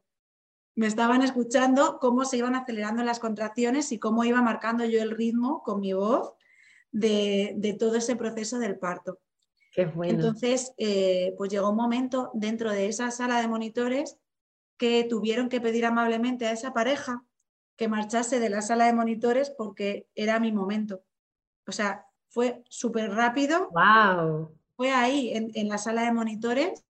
Me 0.75 0.86
estaban 0.86 1.22
escuchando 1.22 1.98
cómo 2.00 2.25
se 2.25 2.38
iban 2.38 2.54
acelerando 2.54 3.02
las 3.02 3.18
contracciones 3.18 3.92
y 3.92 3.98
cómo 3.98 4.25
iba 4.25 4.40
marcando 4.42 4.84
yo 4.84 5.02
el 5.02 5.10
ritmo 5.10 5.62
con 5.62 5.80
mi 5.80 5.92
voz 5.92 6.34
de, 6.92 7.76
todo 7.78 7.96
ese 7.96 8.16
proceso 8.16 8.58
del 8.58 8.78
parto. 8.78 9.20
Qué 9.76 9.85
bueno. 9.85 10.14
Entonces, 10.14 10.73
eh, 10.78 11.35
pues 11.37 11.50
llegó 11.50 11.68
un 11.68 11.76
momento 11.76 12.30
dentro 12.33 12.73
de 12.73 12.87
esa 12.87 13.11
sala 13.11 13.42
de 13.42 13.47
monitores 13.47 14.16
que 14.78 15.04
tuvieron 15.04 15.50
que 15.50 15.61
pedir 15.61 15.85
amablemente 15.85 16.47
a 16.47 16.52
esa 16.52 16.73
pareja 16.73 17.23
que 17.76 17.87
marchase 17.87 18.40
de 18.40 18.49
la 18.49 18.62
sala 18.62 18.87
de 18.87 18.95
monitores 18.95 19.50
porque 19.50 20.09
era 20.14 20.40
mi 20.40 20.50
momento. 20.50 21.02
O 21.66 21.73
sea, 21.73 22.06
fue 22.30 22.62
súper 22.71 23.11
rápido. 23.11 23.68
¡Wow! 23.71 24.56
Fue 24.76 24.92
ahí, 24.92 25.33
en, 25.35 25.68
la 25.68 25.76
sala 25.76 26.04
de 26.04 26.12
monitores. 26.12 26.83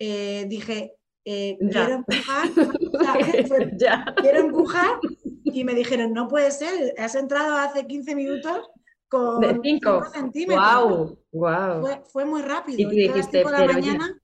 Eh, 0.00 0.46
dije, 0.48 0.96
eh, 1.24 1.56
quiero 1.70 1.94
empujar, 1.94 2.48
quiero 4.16 4.38
empujar 4.40 4.98
y 5.44 5.62
me 5.62 5.74
dijeron, 5.74 6.12
no 6.12 6.26
puede 6.26 6.50
ser, 6.50 6.94
has 6.98 7.14
entrado 7.14 7.54
hace 7.56 7.86
15 7.86 8.16
minutos 8.16 8.68
con 9.14 9.62
5 9.62 10.04
centímetros. 10.12 11.18
Wow, 11.32 12.02
Fue, 12.12 12.24
muy 12.24 12.42
rápido. 12.42 12.92
Y 12.92 13.08
a 13.08 13.16
las 13.16 13.30
5 13.30 13.50
de 13.50 13.66
la 13.66 13.72
mañana 13.72 14.22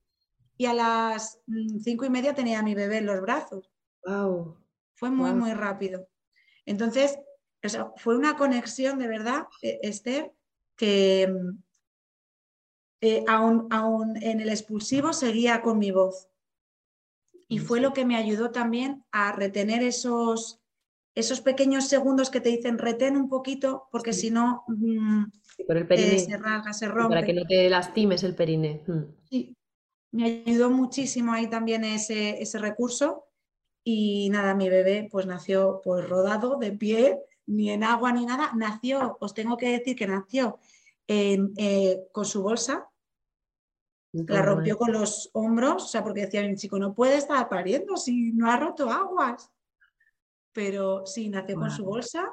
y 0.57 0.67
a 0.67 0.75
las 0.75 1.41
5 1.83 2.05
y 2.05 2.11
media 2.11 2.35
tenía 2.35 2.59
a 2.59 2.63
mi 2.63 2.75
bebé 2.75 2.99
en 2.99 3.07
los 3.07 3.21
brazos. 3.21 3.71
Wow. 4.05 4.57
Fue 4.95 5.11
muy, 5.11 5.33
muy 5.33 5.53
rápido. 5.53 6.09
Entonces, 6.67 7.19
fue 7.97 8.17
una 8.17 8.37
conexión 8.37 8.99
de 8.99 9.09
verdad, 9.09 9.47
e, 9.63 9.79
Esther, 9.83 10.33
que 10.77 11.33
eh, 13.01 13.25
aún, 13.29 13.69
aún 13.71 14.23
en 14.23 14.41
el 14.41 14.51
expulsivo 14.51 15.13
seguía 15.13 15.63
con 15.63 15.79
mi 15.79 15.91
voz. 15.91 16.29
Y 17.49 17.59
fue 17.59 17.81
lo 17.81 17.93
que 17.93 18.05
me 18.05 18.17
ayudó 18.17 18.51
también 18.51 19.05
a 19.11 19.33
retener 19.33 19.83
esos, 19.83 20.60
esos 21.15 21.41
pequeños 21.41 21.89
segundos 21.89 22.31
que 22.31 22.41
te 22.41 22.51
dicen 22.51 22.79
retén 22.79 23.17
un 23.17 23.29
poquito, 23.29 23.89
porque 23.91 24.13
si 24.13 24.31
no 24.31 24.65
mm, 24.69 25.25
se 25.57 26.37
rasga, 26.37 26.73
se 26.73 26.89
rompe. 26.89 27.15
Para 27.15 27.27
que 27.27 27.33
no 27.33 27.45
te 27.45 27.69
lastimes 27.69 28.23
el 28.23 28.35
perine. 28.35 28.83
Mm. 28.87 29.03
Sí, 29.29 29.57
me 30.13 30.45
ayudó 30.47 30.71
muchísimo 30.71 31.33
ahí 31.33 31.49
también 31.49 31.85
ese, 31.85 32.41
ese 32.41 32.59
recurso. 32.59 33.27
Y 33.83 34.29
nada, 34.31 34.55
mi 34.55 34.69
bebé 34.69 35.09
pues 35.11 35.27
nació 35.27 35.81
pues 35.83 36.09
rodado, 36.09 36.59
de 36.59 36.73
pie, 36.73 37.19
ni 37.47 37.71
en 37.71 37.83
agua 37.83 38.13
ni 38.13 38.27
nada. 38.27 38.53
Nació, 38.55 39.17
os 39.21 39.35
tengo 39.35 39.57
que 39.57 39.71
decir 39.71 39.97
que 39.97 40.07
nació 40.07 40.59
eh, 41.09 41.99
con 42.13 42.25
su 42.25 42.43
bolsa, 42.43 42.89
la 44.13 44.43
rompió 44.43 44.77
con 44.77 44.93
los 44.93 45.31
hombros, 45.33 45.85
o 45.85 45.87
sea, 45.87 46.03
porque 46.03 46.23
decía 46.23 46.43
mi 46.43 46.57
chico, 46.57 46.79
no 46.79 46.95
puede 46.95 47.17
estar 47.17 47.49
pariendo 47.49 47.97
si 47.97 48.33
no 48.33 48.51
ha 48.51 48.57
roto 48.57 48.91
aguas. 48.91 49.51
Pero 50.61 51.07
sí, 51.07 51.31
nació 51.31 51.57
con 51.57 51.71
su 51.71 51.87
bolsa 51.87 52.31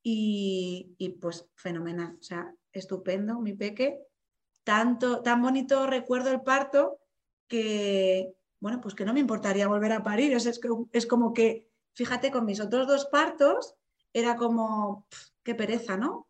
y, 0.00 1.16
pues 1.20 1.48
fenomenal, 1.56 2.16
o 2.20 2.22
sea, 2.22 2.54
estupendo, 2.72 3.40
mi 3.40 3.52
peque. 3.52 3.98
Tanto, 4.62 5.22
tan 5.22 5.42
bonito 5.42 5.84
recuerdo 5.88 6.30
el 6.30 6.42
parto 6.42 7.00
que, 7.48 8.32
bueno, 8.60 8.80
pues 8.80 8.94
que 8.94 9.04
no 9.04 9.12
me 9.12 9.18
importaría 9.18 9.66
volver 9.66 9.90
a 9.90 10.04
parir. 10.04 10.34
es, 10.34 10.60
es 10.92 11.06
como 11.08 11.32
que, 11.32 11.68
fíjate, 11.94 12.30
con 12.30 12.44
mis 12.44 12.60
otros 12.60 12.86
dos 12.86 13.06
partos 13.06 13.74
era 14.12 14.36
como, 14.36 15.08
qué 15.42 15.56
pereza, 15.56 15.96
¿no? 15.96 16.28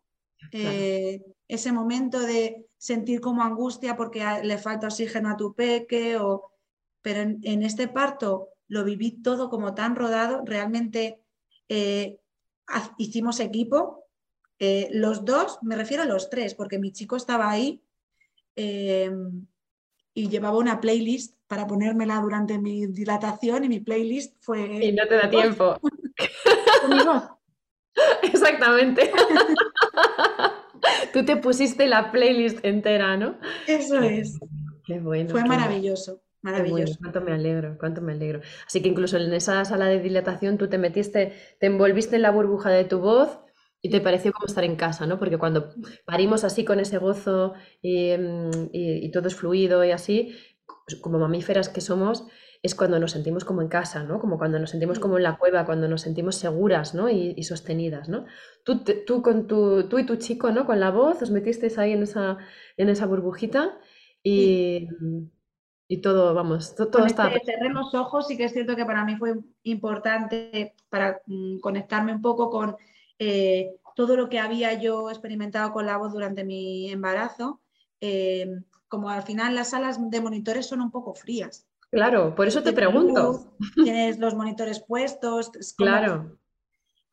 Eh, 0.51 1.21
ese 1.47 1.71
momento 1.71 2.21
de 2.21 2.65
sentir 2.75 3.21
como 3.21 3.43
angustia 3.43 3.95
porque 3.95 4.25
le 4.41 4.57
falta 4.57 4.87
oxígeno 4.87 5.29
a 5.29 5.37
tu 5.37 5.53
peque, 5.53 6.17
o... 6.17 6.53
pero 7.03 7.21
en, 7.21 7.61
este 7.61 7.87
parto 7.87 8.49
lo 8.69 8.85
viví 8.85 9.21
todo 9.21 9.49
como 9.49 9.73
tan 9.73 9.95
rodado, 9.95 10.43
realmente 10.45 11.19
eh, 11.67 12.19
hicimos 12.97 13.39
equipo, 13.39 14.05
eh, 14.59 14.89
los 14.91 15.25
dos, 15.25 15.59
me 15.61 15.75
refiero 15.75 16.03
a 16.03 16.05
los 16.05 16.29
tres, 16.29 16.53
porque 16.53 16.79
mi 16.79 16.91
chico 16.91 17.15
estaba 17.17 17.49
ahí 17.49 17.83
em, 18.55 19.47
y 20.13 20.29
llevaba 20.29 20.57
una 20.57 20.79
playlist 20.79 21.35
para 21.47 21.65
ponérmela 21.65 22.21
durante 22.21 22.59
mi 22.59 22.85
dilatación 22.87 23.63
y 23.63 23.69
mi 23.69 23.79
playlist 23.79 24.35
fue... 24.39 24.85
Y 24.85 24.91
no 24.91 25.07
te 25.07 25.15
da 25.15 25.29
tiempo. 25.29 25.79
Exactamente. 28.23 29.11
Tú 31.11 31.25
te 31.25 31.37
pusiste 31.37 31.87
la 31.87 32.11
playlist 32.11 32.63
entera, 32.63 33.17
¿no? 33.17 33.39
Eso 33.67 33.99
es. 33.99 34.39
Qué 34.85 34.99
bueno. 34.99 35.31
Fue 35.31 35.43
maravilloso. 35.43 36.21
Maravilloso. 36.41 36.97
cuánto 36.99 37.21
me 37.21 37.33
alegro, 37.33 37.77
cuánto 37.79 38.01
me 38.01 38.13
alegro. 38.13 38.41
Así 38.65 38.81
que 38.81 38.89
incluso 38.89 39.17
en 39.17 39.33
esa 39.33 39.63
sala 39.65 39.87
de 39.87 39.99
dilatación 39.99 40.57
tú 40.57 40.67
te 40.69 40.77
metiste, 40.77 41.33
te 41.59 41.65
envolviste 41.67 42.15
en 42.15 42.21
la 42.21 42.31
burbuja 42.31 42.69
de 42.69 42.85
tu 42.85 42.99
voz 42.99 43.39
y 43.81 43.89
te 43.89 44.01
pareció 44.01 44.31
como 44.31 44.45
estar 44.45 44.63
en 44.63 44.75
casa, 44.75 45.05
¿no? 45.05 45.19
Porque 45.19 45.37
cuando 45.37 45.73
parimos 46.05 46.43
así 46.43 46.65
con 46.65 46.79
ese 46.79 46.97
gozo 46.97 47.53
y, 47.81 48.11
mm, 48.17 48.69
y 48.71 49.11
todo 49.11 49.27
es 49.27 49.35
fluido 49.35 49.83
y 49.83 49.91
así, 49.91 50.35
como 51.01 51.19
mamíferas 51.19 51.69
que 51.69 51.81
somos, 51.81 52.25
es 52.61 52.75
cuando 52.75 52.99
nos 52.99 53.11
sentimos 53.11 53.45
como 53.45 53.61
en 53.61 53.69
casa, 53.69 54.03
¿no? 54.03 54.19
Como 54.19 54.37
cuando 54.37 54.59
nos 54.59 54.71
sentimos 54.71 54.99
como 54.99 55.17
en 55.17 55.23
la 55.23 55.37
cueva, 55.37 55.65
cuando 55.65 55.87
nos 55.87 56.01
sentimos 56.01 56.35
seguras, 56.35 56.93
¿no? 56.93 57.09
Y, 57.09 57.41
sostenidas, 57.43 58.09
¿no? 58.09 58.25
Tú, 58.65 58.83
tú, 58.83 59.21
con 59.21 59.47
tu, 59.47 59.87
tú 59.87 59.99
y 59.99 60.05
tu 60.05 60.17
chico, 60.17 60.51
¿no? 60.51 60.65
Con 60.65 60.79
la 60.79 60.91
voz, 60.91 61.21
os 61.21 61.31
metisteis 61.31 61.77
ahí 61.77 61.93
en 61.93 62.03
esa, 62.03 62.37
en 62.75 62.89
esa 62.89 63.05
burbujita 63.05 63.79
y, 64.23 64.89
y 65.91 65.97
todo, 65.97 66.35
vamos, 66.35 66.75
todo, 66.75 67.07
está... 67.07 67.31
Cerré 67.43 67.69
los 67.69 67.95
ojos 67.95 68.29
y 68.29 68.37
que 68.37 68.43
es 68.43 68.53
cierto 68.53 68.75
que 68.75 68.85
para 68.85 69.03
mí 69.03 69.17
fue 69.17 69.33
importante 69.63 70.75
para 70.87 71.19
mm, 71.25 71.57
conectarme 71.57 72.13
un 72.13 72.21
poco 72.21 72.51
con 72.51 72.77
eh, 73.17 73.71
todo 73.95 74.15
lo 74.15 74.29
que 74.29 74.39
había 74.39 74.79
yo 74.79 75.09
experimentado 75.09 75.73
con 75.73 75.87
la 75.87 75.97
voz 75.97 76.13
durante 76.13 76.43
mi 76.43 76.91
embarazo. 76.91 77.59
Eh, 78.01 78.47
como 78.87 79.09
al 79.09 79.23
final 79.23 79.55
las 79.55 79.71
salas 79.71 79.97
de 79.99 80.21
monitores 80.21 80.67
son 80.67 80.81
un 80.81 80.91
poco 80.91 81.15
frías. 81.15 81.67
Claro, 81.89 82.35
por 82.35 82.47
eso 82.47 82.61
te 82.61 82.71
pregunto. 82.71 83.55
tienes 83.83 84.19
los 84.19 84.35
monitores 84.35 84.81
puestos. 84.81 85.51
Claro. 85.75 86.37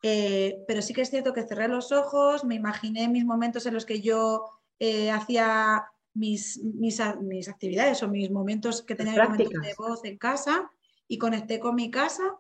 Eh, 0.03 0.65
pero 0.69 0.83
sí 0.83 0.93
que 0.93 1.01
es 1.01 1.09
cierto 1.09 1.33
que 1.33 1.45
cerré 1.45 1.67
los 1.67 1.93
ojos, 1.93 2.45
me 2.45 2.55
imaginé 2.55 3.09
mis 3.09 3.25
momentos 3.25 3.65
en 3.65 3.73
los 3.73 3.87
que 3.87 4.03
yo 4.03 4.45
eh, 4.79 5.11
hacía 5.11 5.87
mis, 6.17 6.59
mis, 6.63 7.01
actividades 7.49 8.03
o 8.03 8.09
mis 8.09 8.31
momentos 8.31 8.83
que 8.83 8.95
tenía 8.95 9.25
momentos 9.25 9.63
de 9.63 9.75
voz 9.77 10.05
en 10.05 10.17
casa 10.19 10.71
y 11.07 11.19
conecté 11.19 11.61
con 11.61 11.75
mi 11.75 11.91
casa 11.91 12.39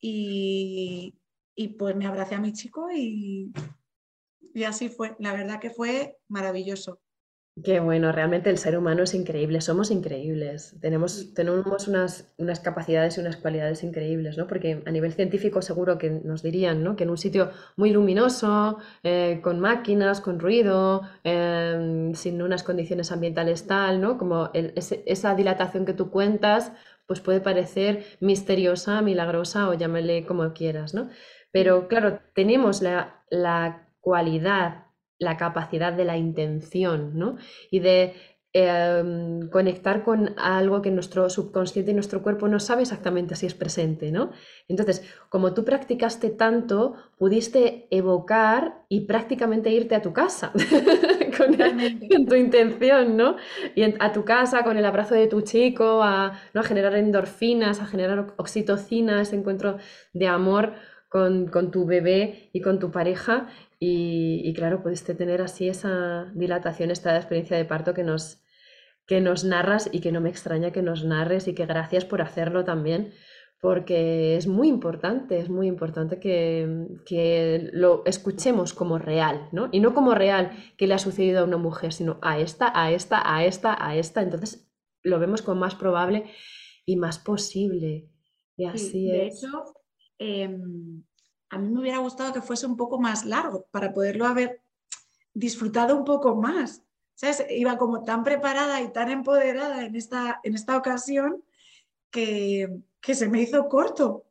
y, 0.00 1.14
y 1.54 1.68
pues 1.68 1.94
me 1.94 2.06
abracé 2.06 2.34
a 2.34 2.40
mi 2.40 2.52
chico 2.52 2.90
y, 2.92 3.52
y 4.54 4.64
así 4.64 4.88
fue. 4.88 5.14
La 5.18 5.32
verdad 5.32 5.60
que 5.60 5.70
fue 5.70 6.18
maravilloso. 6.28 7.00
Qué 7.64 7.80
bueno, 7.80 8.12
realmente 8.12 8.50
el 8.50 8.58
ser 8.58 8.76
humano 8.76 9.04
es 9.04 9.14
increíble, 9.14 9.62
somos 9.62 9.90
increíbles, 9.90 10.76
tenemos, 10.82 11.32
tenemos 11.32 11.88
unas, 11.88 12.30
unas 12.36 12.60
capacidades 12.60 13.16
y 13.16 13.20
unas 13.22 13.38
cualidades 13.38 13.82
increíbles, 13.82 14.36
¿no? 14.36 14.46
Porque 14.46 14.82
a 14.84 14.90
nivel 14.90 15.14
científico 15.14 15.62
seguro 15.62 15.96
que 15.96 16.10
nos 16.10 16.42
dirían, 16.42 16.84
¿no? 16.84 16.96
Que 16.96 17.04
en 17.04 17.10
un 17.10 17.16
sitio 17.16 17.50
muy 17.76 17.90
luminoso, 17.92 18.76
eh, 19.02 19.40
con 19.42 19.58
máquinas, 19.58 20.20
con 20.20 20.38
ruido, 20.38 21.00
em, 21.24 22.12
sin 22.14 22.42
unas 22.42 22.62
condiciones 22.62 23.10
ambientales 23.10 23.66
tal, 23.66 24.02
¿no? 24.02 24.18
Como 24.18 24.50
esa 24.52 25.34
dilatación 25.34 25.86
que 25.86 25.94
tú 25.94 26.10
cuentas, 26.10 26.72
pues 27.06 27.20
puede 27.20 27.40
parecer 27.40 28.04
misteriosa, 28.20 29.00
milagrosa 29.00 29.70
o 29.70 29.74
llámale 29.74 30.26
como 30.26 30.52
quieras, 30.52 30.92
¿no? 30.92 31.08
Pero 31.52 31.88
claro, 31.88 32.20
tenemos 32.34 32.82
la, 32.82 33.24
la 33.30 33.88
cualidad 34.00 34.85
la 35.18 35.36
capacidad 35.36 35.92
de 35.92 36.04
la 36.04 36.16
intención, 36.16 37.18
¿no? 37.18 37.36
Y 37.70 37.80
de 37.80 38.14
em, 38.52 39.50
conectar 39.50 40.02
con 40.02 40.34
algo 40.38 40.80
que 40.80 40.90
nuestro 40.90 41.28
subconsciente 41.28 41.90
y 41.90 41.94
nuestro 41.94 42.22
cuerpo 42.22 42.48
no 42.48 42.58
sabe 42.58 42.82
exactamente 42.82 43.36
si 43.36 43.44
es 43.44 43.54
presente, 43.54 44.10
¿no? 44.10 44.30
Entonces, 44.66 45.04
como 45.28 45.52
tú 45.52 45.64
practicaste 45.64 46.30
tanto, 46.30 46.94
pudiste 47.18 47.86
evocar 47.90 48.84
y 48.88 49.02
prácticamente 49.02 49.70
irte 49.70 49.94
a 49.94 50.00
tu 50.00 50.14
casa 50.14 50.52
con, 51.36 52.26
tu 52.26 52.34
intención, 52.34 53.16
¿no? 53.16 53.36
Y 53.74 53.82
a 53.82 54.12
tu 54.12 54.24
casa 54.24 54.64
con 54.64 54.78
el 54.78 54.86
abrazo 54.86 55.14
de 55.14 55.26
tu 55.26 55.42
chico, 55.42 56.02
a, 56.02 56.40
¿no? 56.54 56.60
a 56.62 56.64
generar 56.64 56.94
endorfinas, 56.94 57.80
a 57.80 57.86
generar 57.86 58.34
oxitocina, 58.36 59.20
ese 59.20 59.36
encuentro 59.36 59.76
de 60.14 60.28
amor 60.28 60.74
con, 61.08 61.48
con 61.48 61.70
tu 61.70 61.84
bebé 61.84 62.50
y 62.52 62.60
con 62.60 62.78
tu 62.78 62.90
pareja 62.90 63.48
y, 63.78 64.52
claro, 64.54 64.82
pudiste 64.82 65.14
tener 65.14 65.42
así 65.42 65.68
esa 65.68 66.32
dilatación, 66.34 66.90
esta 66.90 67.16
experiencia 67.16 67.56
de 67.56 67.66
parto 67.66 67.92
que 67.92 68.04
nos, 68.04 68.42
que 69.06 69.20
nos 69.20 69.44
narras 69.44 69.90
y 69.92 70.00
que 70.00 70.12
no 70.12 70.20
me 70.20 70.30
extraña 70.30 70.72
que 70.72 70.82
nos 70.82 71.04
narres 71.04 71.46
y 71.46 71.54
que 71.54 71.66
gracias 71.66 72.04
por 72.04 72.22
hacerlo 72.22 72.64
también, 72.64 73.12
porque 73.60 74.36
es 74.36 74.46
muy 74.46 74.68
importante, 74.68 75.38
es 75.38 75.50
muy 75.50 75.66
importante 75.66 76.18
que, 76.18 76.86
que, 77.04 77.70
lo 77.72 78.02
escuchemos 78.06 78.72
como 78.72 78.98
real, 78.98 79.48
¿no? 79.52 79.68
Y 79.72 79.80
no 79.80 79.92
como 79.92 80.14
real 80.14 80.52
que 80.78 80.86
le 80.86 80.94
ha 80.94 80.98
sucedido 80.98 81.40
a 81.40 81.44
una 81.44 81.56
mujer, 81.58 81.92
sino 81.92 82.18
a 82.22 82.38
esta, 82.38 82.72
a 82.74 82.92
esta, 82.92 83.34
a 83.34 83.44
esta, 83.44 83.76
a 83.78 83.96
esta. 83.96 84.22
Entonces 84.22 84.70
lo 85.02 85.18
vemos 85.18 85.42
como 85.42 85.60
más 85.60 85.74
probable 85.74 86.24
y 86.84 86.96
más 86.96 87.18
posible. 87.18 88.08
Y 88.56 88.64
así 88.64 89.06
de 89.06 89.26
hecho, 89.26 89.48
em, 90.18 91.04
a 91.50 91.58
mí 91.58 91.68
me 91.68 91.80
hubiera 91.80 91.98
gustado 91.98 92.32
que 92.32 92.42
fuese 92.42 92.66
un 92.66 92.76
poco 92.76 92.98
más 92.98 93.24
largo 93.24 93.66
para 93.70 93.92
poderlo 93.92 94.26
haber 94.26 94.60
disfrutado 95.34 95.96
un 95.96 96.04
poco 96.04 96.34
más. 96.36 96.82
¿Sabes? 97.14 97.46
Iba 97.48 97.78
como 97.78 98.02
tan 98.04 98.24
preparada 98.24 98.82
y 98.82 98.92
tan 98.92 99.10
empoderada 99.10 99.84
en 99.84 99.96
esta, 99.96 100.40
en 100.42 100.54
esta 100.54 100.76
ocasión 100.76 101.42
que, 102.10 102.68
que 103.00 103.14
se 103.14 103.28
me 103.28 103.40
hizo 103.40 103.68
corto. 103.68 104.26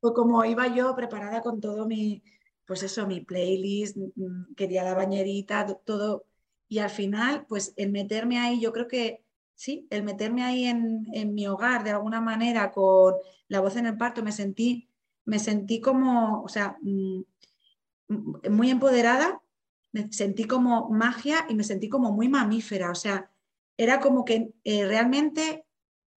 Fue 0.00 0.12
como 0.12 0.44
iba 0.44 0.66
yo 0.66 0.94
preparada 0.94 1.40
con 1.40 1.60
todo 1.60 1.86
mi, 1.86 2.22
pues 2.66 2.82
eso, 2.82 3.06
mi 3.06 3.20
playlist, 3.20 3.96
mm, 3.96 4.54
quería 4.54 4.84
la 4.84 4.94
bañerita, 4.94 5.66
todo. 5.84 6.26
Y 6.68 6.80
al 6.80 6.90
final, 6.90 7.46
pues 7.48 7.72
el 7.76 7.90
meterme 7.90 8.38
ahí, 8.38 8.60
yo 8.60 8.72
creo 8.74 8.88
que 8.88 9.24
sí, 9.54 9.86
el 9.90 10.02
meterme 10.02 10.44
ahí 10.44 10.66
en, 10.66 11.06
en 11.14 11.34
mi 11.34 11.46
hogar 11.46 11.82
de 11.82 11.92
alguna 11.92 12.20
manera 12.20 12.72
con 12.72 13.14
la 13.48 13.60
voz 13.60 13.76
en 13.76 13.86
el 13.86 13.96
parto, 13.96 14.22
me 14.22 14.32
sentí, 14.32 14.88
me 15.28 15.38
sentí 15.38 15.82
como, 15.82 16.42
o 16.42 16.48
sea, 16.48 16.78
mm, 16.80 17.20
muy 18.50 18.70
empoderada, 18.70 19.42
me 19.92 20.10
sentí 20.10 20.44
como 20.44 20.88
magia 20.88 21.44
y 21.50 21.54
me 21.54 21.64
sentí 21.64 21.90
como 21.90 22.12
muy 22.12 22.30
mamífera. 22.30 22.90
O 22.90 22.94
sea, 22.94 23.30
era 23.76 24.00
como 24.00 24.24
que 24.24 24.54
eh, 24.64 24.86
realmente 24.86 25.66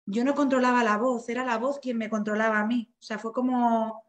yo 0.05 0.25
no 0.25 0.35
controlaba 0.35 0.85
la 0.85 0.99
voz, 0.99 1.27
era 1.31 1.47
la 1.47 1.57
voz 1.57 1.79
quien 1.79 1.97
me 1.97 2.11
controlaba 2.11 2.61
a 2.61 2.67
mí. 2.67 2.93
O 2.99 3.03
sea, 3.03 3.19
fue 3.19 3.33
como, 3.33 4.05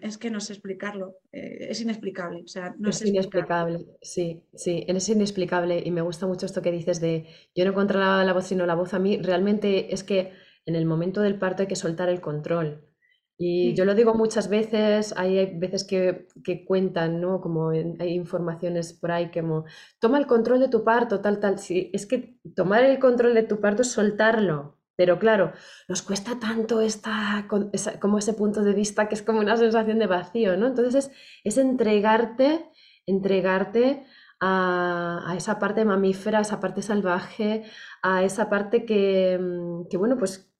es 0.00 0.16
que 0.16 0.30
no 0.30 0.40
sé 0.40 0.54
explicarlo, 0.54 1.18
eh, 1.30 1.66
es 1.68 1.82
inexplicable. 1.82 2.42
O 2.42 2.48
sea, 2.48 2.74
no 2.78 2.88
es, 2.88 3.04
inexplicable, 3.04 3.84
sí, 4.00 4.44
sí, 4.54 4.86
es 4.88 5.08
inexplicable 5.10 5.82
y 5.84 5.90
me 5.90 6.00
gusta 6.00 6.26
mucho 6.26 6.46
esto 6.46 6.62
que 6.62 6.72
dices 6.72 7.02
de 7.02 7.26
yo 7.54 7.66
no 7.66 7.74
controlaba 7.74 8.24
la 8.24 8.32
voz 8.32 8.46
sino 8.46 8.64
la 8.64 8.76
voz 8.76 8.94
a 8.94 8.98
mí. 8.98 9.18
Realmente 9.18 9.92
es 9.92 10.04
que 10.04 10.32
en 10.64 10.74
el 10.74 10.86
momento 10.86 11.20
del 11.20 11.38
parto 11.38 11.60
hay 11.60 11.68
que 11.68 11.76
soltar 11.76 12.08
el 12.08 12.22
control. 12.22 12.93
Y 13.38 13.72
mm. 13.72 13.74
yo 13.74 13.84
lo 13.84 13.94
digo 13.94 14.14
muchas 14.14 14.48
veces, 14.48 15.14
hay 15.16 15.46
veces 15.58 15.84
que, 15.84 16.28
que 16.44 16.64
cuentan, 16.64 17.20
¿no? 17.20 17.40
Como 17.40 17.70
hay 17.70 18.14
informaciones 18.14 18.92
por 18.92 19.12
ahí 19.12 19.30
como, 19.30 19.64
toma 19.98 20.18
el 20.18 20.26
control 20.26 20.60
de 20.60 20.68
tu 20.68 20.84
parto, 20.84 21.20
tal, 21.20 21.40
tal. 21.40 21.58
Sí, 21.58 21.90
es 21.92 22.06
que 22.06 22.38
tomar 22.54 22.84
el 22.84 22.98
control 22.98 23.34
de 23.34 23.42
tu 23.42 23.60
parto 23.60 23.82
es 23.82 23.90
soltarlo. 23.90 24.78
Pero 24.96 25.18
claro, 25.18 25.52
nos 25.88 26.02
cuesta 26.02 26.38
tanto 26.38 26.80
esta, 26.80 27.48
como 28.00 28.18
ese 28.18 28.34
punto 28.34 28.62
de 28.62 28.74
vista 28.74 29.08
que 29.08 29.16
es 29.16 29.22
como 29.22 29.40
una 29.40 29.56
sensación 29.56 29.98
de 29.98 30.06
vacío, 30.06 30.56
¿no? 30.56 30.68
Entonces 30.68 31.10
es, 31.42 31.58
entregarte, 31.58 32.70
entregarte 33.06 34.04
a, 34.40 35.24
a, 35.26 35.36
esa 35.36 35.58
parte 35.58 35.84
mamífera, 35.84 36.38
a 36.38 36.42
esa 36.42 36.60
parte 36.60 36.80
salvaje, 36.82 37.64
a 38.02 38.22
esa 38.22 38.48
parte 38.48 38.84
que, 38.84 39.38
mm, 39.40 39.88
que 39.88 39.96
bueno, 39.96 40.16
pues 40.16 40.53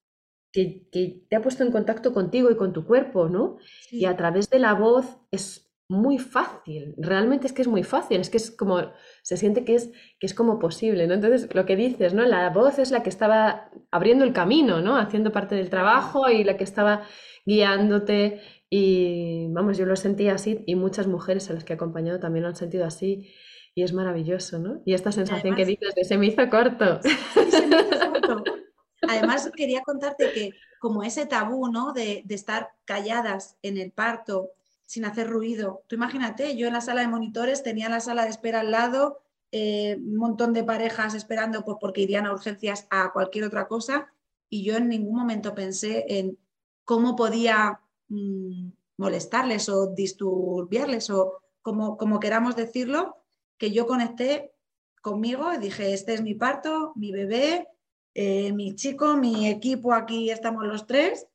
que, 0.54 1.26
te 1.28 1.36
ha 1.36 1.42
puesto 1.42 1.64
en 1.64 1.72
contacto 1.72 2.14
contigo 2.14 2.50
y 2.50 2.56
con 2.56 2.72
tu 2.72 2.86
cuerpo, 2.86 3.28
¿no? 3.28 3.58
Y 3.90 4.04
a 4.04 4.16
través 4.16 4.48
de 4.48 4.60
la 4.60 4.72
voz 4.72 5.18
es 5.32 5.72
muy 5.88 6.18
fácil, 6.18 6.94
realmente 6.96 7.46
es 7.46 7.52
que 7.52 7.60
es 7.60 7.68
muy 7.68 7.82
fácil, 7.82 8.20
es 8.20 8.30
que 8.30 8.38
es 8.38 8.50
como, 8.50 8.80
se 9.22 9.36
siente 9.36 9.64
que 9.64 9.74
es, 9.74 9.92
que 10.18 10.26
es 10.26 10.32
como 10.32 10.58
posible, 10.58 11.06
¿no? 11.06 11.14
Entonces, 11.14 11.52
lo 11.54 11.66
que 11.66 11.76
dices, 11.76 12.14
¿no? 12.14 12.24
La 12.24 12.48
voz 12.50 12.78
es 12.78 12.90
la 12.90 13.02
que 13.02 13.10
estaba 13.10 13.70
abriendo 13.90 14.24
el 14.24 14.32
camino, 14.32 14.80
¿no? 14.80 14.96
Haciendo 14.96 15.32
parte 15.32 15.56
del 15.56 15.70
trabajo 15.70 16.30
y 16.30 16.44
la 16.44 16.56
que 16.56 16.64
estaba 16.64 17.02
guiándote 17.44 18.40
y, 18.70 19.48
vamos, 19.50 19.76
yo 19.76 19.86
lo 19.86 19.96
sentí 19.96 20.28
así 20.28 20.62
y 20.66 20.76
muchas 20.76 21.06
mujeres 21.06 21.50
a 21.50 21.54
las 21.54 21.64
que 21.64 21.74
he 21.74 21.76
acompañado 21.76 22.18
también 22.20 22.44
lo 22.44 22.48
han 22.48 22.56
sentido 22.56 22.86
así 22.86 23.28
y 23.74 23.82
es 23.82 23.92
maravilloso, 23.92 24.58
¿no? 24.60 24.82
Y 24.86 24.94
esta 24.94 25.10
sensación 25.10 25.56
que 25.56 25.66
dices 25.66 25.94
de 25.96 26.04
se 26.04 26.16
me 26.16 26.26
hizo 26.26 26.48
corto. 26.48 27.00
se 27.02 27.66
me 27.66 27.76
hizo 27.80 28.12
corto. 28.12 28.63
Además, 29.08 29.50
quería 29.56 29.82
contarte 29.82 30.32
que 30.32 30.52
como 30.78 31.02
ese 31.02 31.26
tabú, 31.26 31.68
¿no? 31.68 31.92
De, 31.92 32.24
estar 32.28 32.70
calladas 32.84 33.56
en 33.62 33.78
el 33.78 33.90
parto, 33.90 34.50
sin 34.86 35.04
hacer 35.04 35.28
ruido. 35.28 35.82
Tú 35.86 35.96
imagínate, 35.96 36.56
yo 36.56 36.66
en 36.66 36.74
la 36.74 36.80
sala 36.80 37.00
de 37.00 37.08
monitores 37.08 37.62
tenía 37.62 37.88
la 37.88 38.00
sala 38.00 38.24
de 38.24 38.30
espera 38.30 38.60
al 38.60 38.70
lado, 38.70 39.20
eh, 39.50 39.96
un 39.98 40.16
montón 40.16 40.52
de 40.52 40.64
parejas 40.64 41.14
esperando 41.14 41.64
pues, 41.64 41.78
porque 41.80 42.02
irían 42.02 42.26
a 42.26 42.32
urgencias 42.32 42.86
a 42.90 43.12
cualquier 43.12 43.44
otra 43.44 43.66
cosa 43.66 44.12
y 44.50 44.64
yo 44.64 44.76
en 44.76 44.88
ningún 44.88 45.16
momento 45.16 45.54
pensé 45.54 46.04
en 46.08 46.38
cómo 46.84 47.16
podía 47.16 47.80
mm, 48.08 48.68
molestarles 48.98 49.68
o 49.68 49.94
disturbiarles 49.94 51.08
o 51.10 51.40
como, 51.62 51.96
como 51.96 52.20
queramos 52.20 52.56
decirlo, 52.56 53.16
que 53.56 53.70
yo 53.70 53.86
conecté 53.86 54.52
conmigo 55.00 55.52
y 55.52 55.58
dije, 55.58 55.94
este 55.94 56.14
es 56.14 56.22
mi 56.22 56.34
parto, 56.34 56.92
mi 56.94 57.10
bebé, 57.10 57.68
eh, 58.14 58.52
mi 58.52 58.76
chico, 58.76 59.16
mi 59.16 59.48
equipo, 59.48 59.92
aquí 59.92 60.30
estamos 60.30 60.64
los 60.64 60.86
tres. 60.86 61.26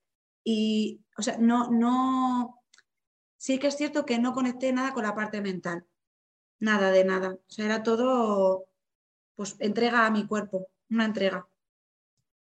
Y, 0.43 1.01
o 1.17 1.21
sea, 1.21 1.37
no, 1.37 1.69
no, 1.69 2.61
sí 3.37 3.59
que 3.59 3.67
es 3.67 3.77
cierto 3.77 4.05
que 4.05 4.19
no 4.19 4.33
conecté 4.33 4.71
nada 4.73 4.93
con 4.93 5.03
la 5.03 5.15
parte 5.15 5.41
mental. 5.41 5.85
Nada 6.59 6.91
de 6.91 7.03
nada. 7.03 7.33
O 7.33 7.51
sea, 7.51 7.65
era 7.65 7.83
todo, 7.83 8.65
pues, 9.35 9.55
entrega 9.59 10.05
a 10.05 10.11
mi 10.11 10.25
cuerpo, 10.25 10.67
una 10.89 11.05
entrega. 11.05 11.47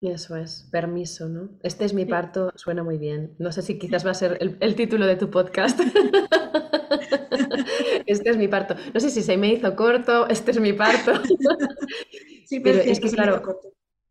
Y 0.00 0.10
eso 0.10 0.36
es, 0.36 0.68
permiso, 0.70 1.28
¿no? 1.28 1.50
Este 1.62 1.84
es 1.84 1.94
mi 1.94 2.04
parto, 2.04 2.52
suena 2.56 2.82
muy 2.82 2.98
bien. 2.98 3.34
No 3.38 3.52
sé 3.52 3.62
si 3.62 3.78
quizás 3.78 4.04
va 4.04 4.10
a 4.10 4.14
ser 4.14 4.38
el, 4.60 4.74
título 4.74 5.06
de 5.06 5.16
tu 5.16 5.30
podcast. 5.30 5.80
este 8.06 8.30
es 8.30 8.36
mi 8.36 8.48
parto. 8.48 8.74
No 8.92 9.00
sé 9.00 9.08
si 9.08 9.22
se 9.22 9.38
me 9.38 9.54
hizo 9.54 9.74
corto, 9.74 10.28
este 10.28 10.50
es 10.50 10.60
mi 10.60 10.74
parto. 10.74 11.12
sí, 12.44 12.60
pero, 12.60 12.80
es 12.80 13.00
que, 13.00 13.10
claro, 13.10 13.40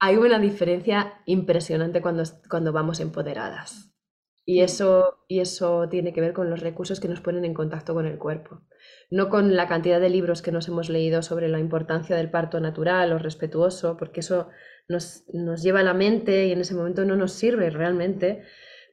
hay 0.04 0.18
una 0.18 0.38
diferencia 0.38 1.14
impresionante 1.26 2.02
cuando, 2.02 2.24
cuando 2.50 2.74
vamos 2.74 3.00
empoderadas. 3.00 3.96
Y 4.44 4.60
eso, 4.60 5.24
y 5.30 5.40
eso 5.40 5.88
tiene 5.88 6.12
que 6.12 6.20
ver 6.20 6.34
con 6.34 6.50
los 6.50 6.60
recursos 6.60 7.00
que 7.00 7.08
nos 7.08 7.22
ponen 7.22 7.46
en 7.46 7.54
contacto 7.54 7.94
con 7.94 8.06
el 8.06 8.18
cuerpo. 8.18 8.64
No 9.10 9.30
con 9.30 9.56
la 9.56 9.70
cantidad 9.70 10.02
de 10.02 10.10
libros 10.10 10.42
que 10.42 10.52
nos 10.52 10.68
hemos 10.68 10.90
leído 10.90 11.22
sobre 11.22 11.48
la 11.48 11.58
importancia 11.58 12.18
del 12.18 12.30
parto 12.30 12.60
natural 12.60 13.14
o 13.14 13.18
respetuoso, 13.18 13.96
porque 13.96 14.20
eso 14.20 14.50
nos, 14.90 15.24
nos 15.32 15.64
lleva 15.64 15.80
a 15.80 15.84
la 15.84 15.94
mente 15.94 16.48
y 16.48 16.52
en 16.52 16.60
ese 16.60 16.76
momento 16.76 17.06
no 17.06 17.16
nos 17.16 17.32
sirve 17.32 17.70
realmente, 17.70 18.44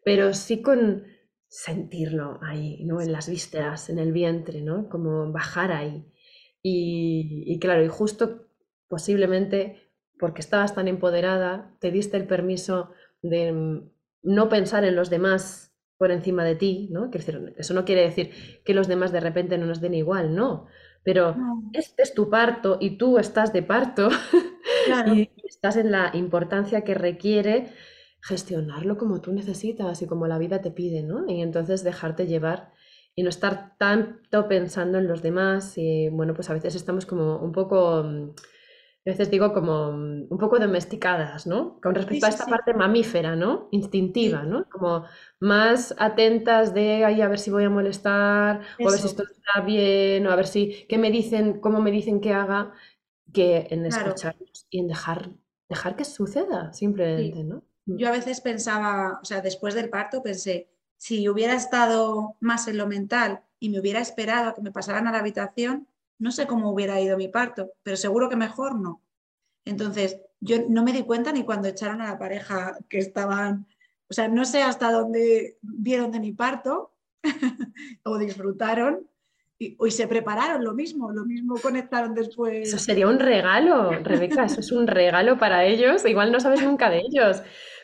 pero 0.05 0.33
sí 0.33 0.63
con 0.63 1.03
sentirlo 1.49 2.39
ahí, 2.41 2.85
¿no? 2.85 3.01
En 3.01 3.11
las 3.11 3.29
vísceras, 3.29 3.91
en 3.91 3.99
el 3.99 4.13
vientre, 4.13 4.63
¿no? 4.63 4.89
Como 4.89 5.33
bajar 5.33 5.73
ahí. 5.73 6.07
Y, 6.63 7.43
y 7.53 7.59
claro, 7.59 7.85
y 7.85 7.89
justo 7.89 8.47
posiblemente 8.87 9.90
porque 10.21 10.43
estabas 10.43 10.75
tan 10.75 10.87
empoderada, 10.87 11.75
te 11.81 11.91
diste 11.91 12.17
el 12.19 12.27
permiso 12.27 12.91
de 13.23 13.53
mm, 13.53 13.91
no 14.23 14.49
pensar 14.49 14.85
en 14.85 14.95
los 14.95 15.11
demás 15.11 15.75
por 15.97 16.11
encima 16.11 16.45
de 16.45 16.55
ti, 16.55 16.89
¿no? 16.91 17.11
eso 17.59 17.75
no 17.75 17.85
quiere 17.85 18.03
decir 18.03 18.31
que 18.65 18.73
los 18.73 18.89
demás 18.89 19.13
de 19.13 19.21
repente 19.21 19.59
no 19.59 19.67
nos 19.67 19.81
den 19.83 19.95
igual, 19.95 20.35
no. 20.35 20.67
Pero 21.03 21.37
este 21.73 22.03
es 22.03 22.15
tu 22.15 22.31
parto 22.31 22.79
y 22.81 22.97
tú 22.97 23.19
estás 23.19 23.53
de 23.53 23.63
parto 23.63 24.09
y 25.15 25.31
estás 25.45 25.77
en 25.77 25.91
la 25.91 26.11
importancia 26.15 26.83
que 26.85 26.95
requiere 26.95 27.73
gestionarlo 28.23 28.97
como 28.97 29.21
tú 29.21 29.33
necesitas 29.33 30.01
y 30.03 30.07
como 30.07 30.27
la 30.27 30.39
vida 30.39 30.61
te 30.61 30.71
pide, 30.71 31.03
¿no? 31.03 31.27
Y 31.29 31.43
entonces 31.43 31.85
dejarte 31.85 32.27
llevar 32.27 32.73
y 33.15 33.23
no 33.23 33.29
estar 33.29 33.77
tanto 33.79 34.49
pensando 34.49 34.99
en 34.99 35.07
los 35.07 35.23
demás 35.23 35.77
y 35.77 36.09
bueno, 36.09 36.35
pues 36.35 36.49
a 36.51 36.55
veces 36.55 36.75
estamos 36.75 37.07
como 37.07 37.39
un 37.39 37.53
poco 37.53 38.03
mm, 38.05 38.31
a 39.07 39.11
veces 39.11 39.31
digo 39.31 39.55
como 39.55 39.93
mm, 39.93 40.27
un 40.29 40.39
poco 40.39 40.59
domesticadas, 40.59 41.47
¿no? 41.47 41.81
Con 41.81 41.95
respecto 41.95 42.27
a 42.27 42.29
esta 42.29 42.45
parte 42.45 42.75
mamífera, 42.75 43.35
¿no? 43.35 43.69
Instintiva, 43.71 44.43
¿no? 44.43 44.69
Como 44.69 45.07
más 45.41 45.95
atentas 45.99 46.75
de, 46.75 47.05
ay, 47.05 47.23
a 47.23 47.29
ver 47.29 47.39
si 47.39 47.51
voy 47.51 47.65
a 47.65 47.71
molestar, 47.71 48.61
o 48.79 48.89
a 48.89 48.91
ver 48.91 49.01
si 49.01 49.07
esto 49.07 49.23
está 49.23 49.63
bien, 49.63 50.27
o 50.27 50.31
a 50.31 50.37
ver 50.37 50.47
si, 50.47 50.87
¿qué 50.87 50.99
me 50.99 51.11
dicen, 51.11 51.61
cómo 51.61 51.81
me 51.81 51.91
dicen 51.91 52.21
que 52.21 52.35
haga? 52.35 52.75
Que 53.33 53.69
en 53.71 53.87
escucharlos 53.87 54.67
y 54.69 54.81
en 54.81 54.89
dejar, 54.89 55.31
dejar 55.71 55.97
que 55.97 56.05
suceda, 56.05 56.73
simplemente, 56.75 57.43
¿no? 57.43 57.65
Mm. 57.87 57.97
Yo 57.97 58.09
a 58.09 58.13
veces 58.13 58.43
pensaba, 58.43 59.19
o 59.23 59.25
sea, 59.25 59.41
después 59.41 59.73
del 59.73 59.89
parto 59.89 60.23
pensé, 60.23 60.69
si 60.99 61.27
hubiera 61.27 61.55
estado 61.55 62.37
más 62.41 62.69
en 62.69 62.77
lo 62.77 62.87
mental 62.87 63.45
y 63.59 63.71
me 63.71 63.81
hubiera 63.81 64.01
esperado 64.01 64.51
a 64.51 64.55
que 64.55 64.61
me 64.61 64.73
pasaran 64.73 65.07
a 65.07 65.13
la 65.13 65.21
habitación, 65.21 65.89
no 66.21 66.31
sé 66.31 66.47
cómo 66.47 66.71
hubiera 66.71 67.01
ido 67.01 67.17
mi 67.17 67.29
parto, 67.29 67.73
pero 67.83 67.97
seguro 67.97 68.29
que 68.29 68.37
mejor 68.37 68.79
no. 68.79 69.03
Entonces, 69.65 70.21
yo 70.39 70.59
no 70.69 70.85
me 70.85 70.93
di 70.93 71.03
cuenta 71.03 71.33
ni 71.33 71.45
cuando 71.45 71.69
echaron 71.69 72.01
a 72.01 72.11
la 72.11 72.19
pareja 72.19 72.79
que 72.89 72.99
estaban, 72.99 73.67
o 74.09 74.15
sea, 74.15 74.29
no 74.29 74.45
sé 74.45 74.63
hasta 74.63 74.93
dónde 74.93 75.59
vieron 75.63 76.13
de 76.13 76.21
mi 76.21 76.33
parto 76.33 76.93
o 78.05 78.19
disfrutaron 78.19 79.09
y, 79.59 79.77
se 79.91 80.09
prepararon 80.09 80.65
lo 80.65 80.73
mismo, 80.73 81.11
lo 81.13 81.27
mismo 81.27 81.57
conectaron 81.61 82.15
después. 82.15 82.69
Eso 82.69 82.79
sería 82.79 83.07
un 83.07 83.19
regalo, 83.19 83.91
Rebeca, 83.91 84.45
eso 84.45 84.61
es 84.61 84.73
un 84.73 84.87
regalo 84.87 85.39
para 85.39 85.65
ellos, 85.65 86.07
igual 86.07 86.33
no 86.33 86.41
sabes 86.41 86.63
nunca 86.63 86.89
de 86.89 87.01
ellos, 87.01 87.43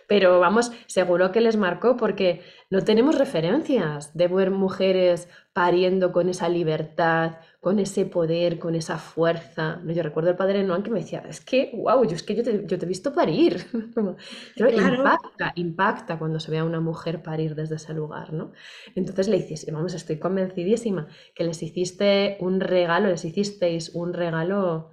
pero 0.08 0.38
vamos, 0.40 0.72
seguro 0.86 1.32
que 1.32 1.40
les 1.40 1.56
marcó 1.56 1.96
porque 1.96 2.42
no 2.70 2.82
tenemos 2.82 3.18
referencias 3.18 4.16
de 4.16 4.28
ver 4.28 4.50
mujeres 4.50 5.28
pariendo 5.52 6.12
con 6.12 6.28
esa 6.28 6.48
libertad, 6.48 7.38
con 7.60 7.78
ese 7.78 8.04
poder, 8.06 8.58
con 8.58 8.74
esa 8.74 8.98
fuerza. 8.98 9.80
Yo 9.84 10.02
recuerdo 10.02 10.30
el 10.30 10.36
padre 10.36 10.62
Noan 10.62 10.82
que 10.82 10.90
me 10.90 11.00
decía, 11.00 11.24
es 11.28 11.40
que, 11.40 11.72
wow, 11.74 12.04
yo 12.04 12.14
es 12.14 12.22
que 12.22 12.34
yo 12.34 12.42
te, 12.44 12.66
yo 12.66 12.78
te 12.78 12.84
he 12.84 12.88
visto 12.88 13.12
parir. 13.12 13.64
impacta, 14.56 15.52
impacta 15.56 16.18
cuando 16.18 16.38
se 16.38 16.50
ve 16.50 16.58
a 16.58 16.64
una 16.64 16.80
mujer 16.80 17.22
parir 17.22 17.54
desde 17.54 17.76
ese 17.76 17.94
lugar, 17.94 18.32
¿no? 18.32 18.52
Entonces 18.94 19.28
le 19.28 19.38
hiciste, 19.38 19.72
vamos, 19.72 19.94
estoy 19.94 20.18
convencidísima 20.18 21.08
que 21.34 21.44
les 21.44 21.62
hiciste 21.62 22.36
un 22.40 22.60
regalo, 22.60 23.08
les 23.08 23.24
hicisteis 23.24 23.94
un 23.94 24.12
regalo 24.12 24.90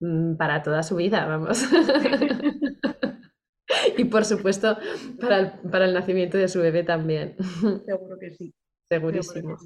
mm, 0.00 0.36
para 0.36 0.62
toda 0.62 0.82
su 0.82 0.96
vida, 0.96 1.26
vamos. 1.26 1.64
y 3.98 4.04
por 4.04 4.24
supuesto, 4.24 4.76
para 5.20 5.38
el, 5.38 5.52
para 5.70 5.84
el, 5.86 5.94
nacimiento 5.94 6.38
de 6.38 6.48
su 6.48 6.60
bebé 6.60 6.82
también. 6.82 7.36
Seguro 7.86 8.18
que 8.18 8.30
sí. 8.32 8.54
Segurísimo. 8.88 9.56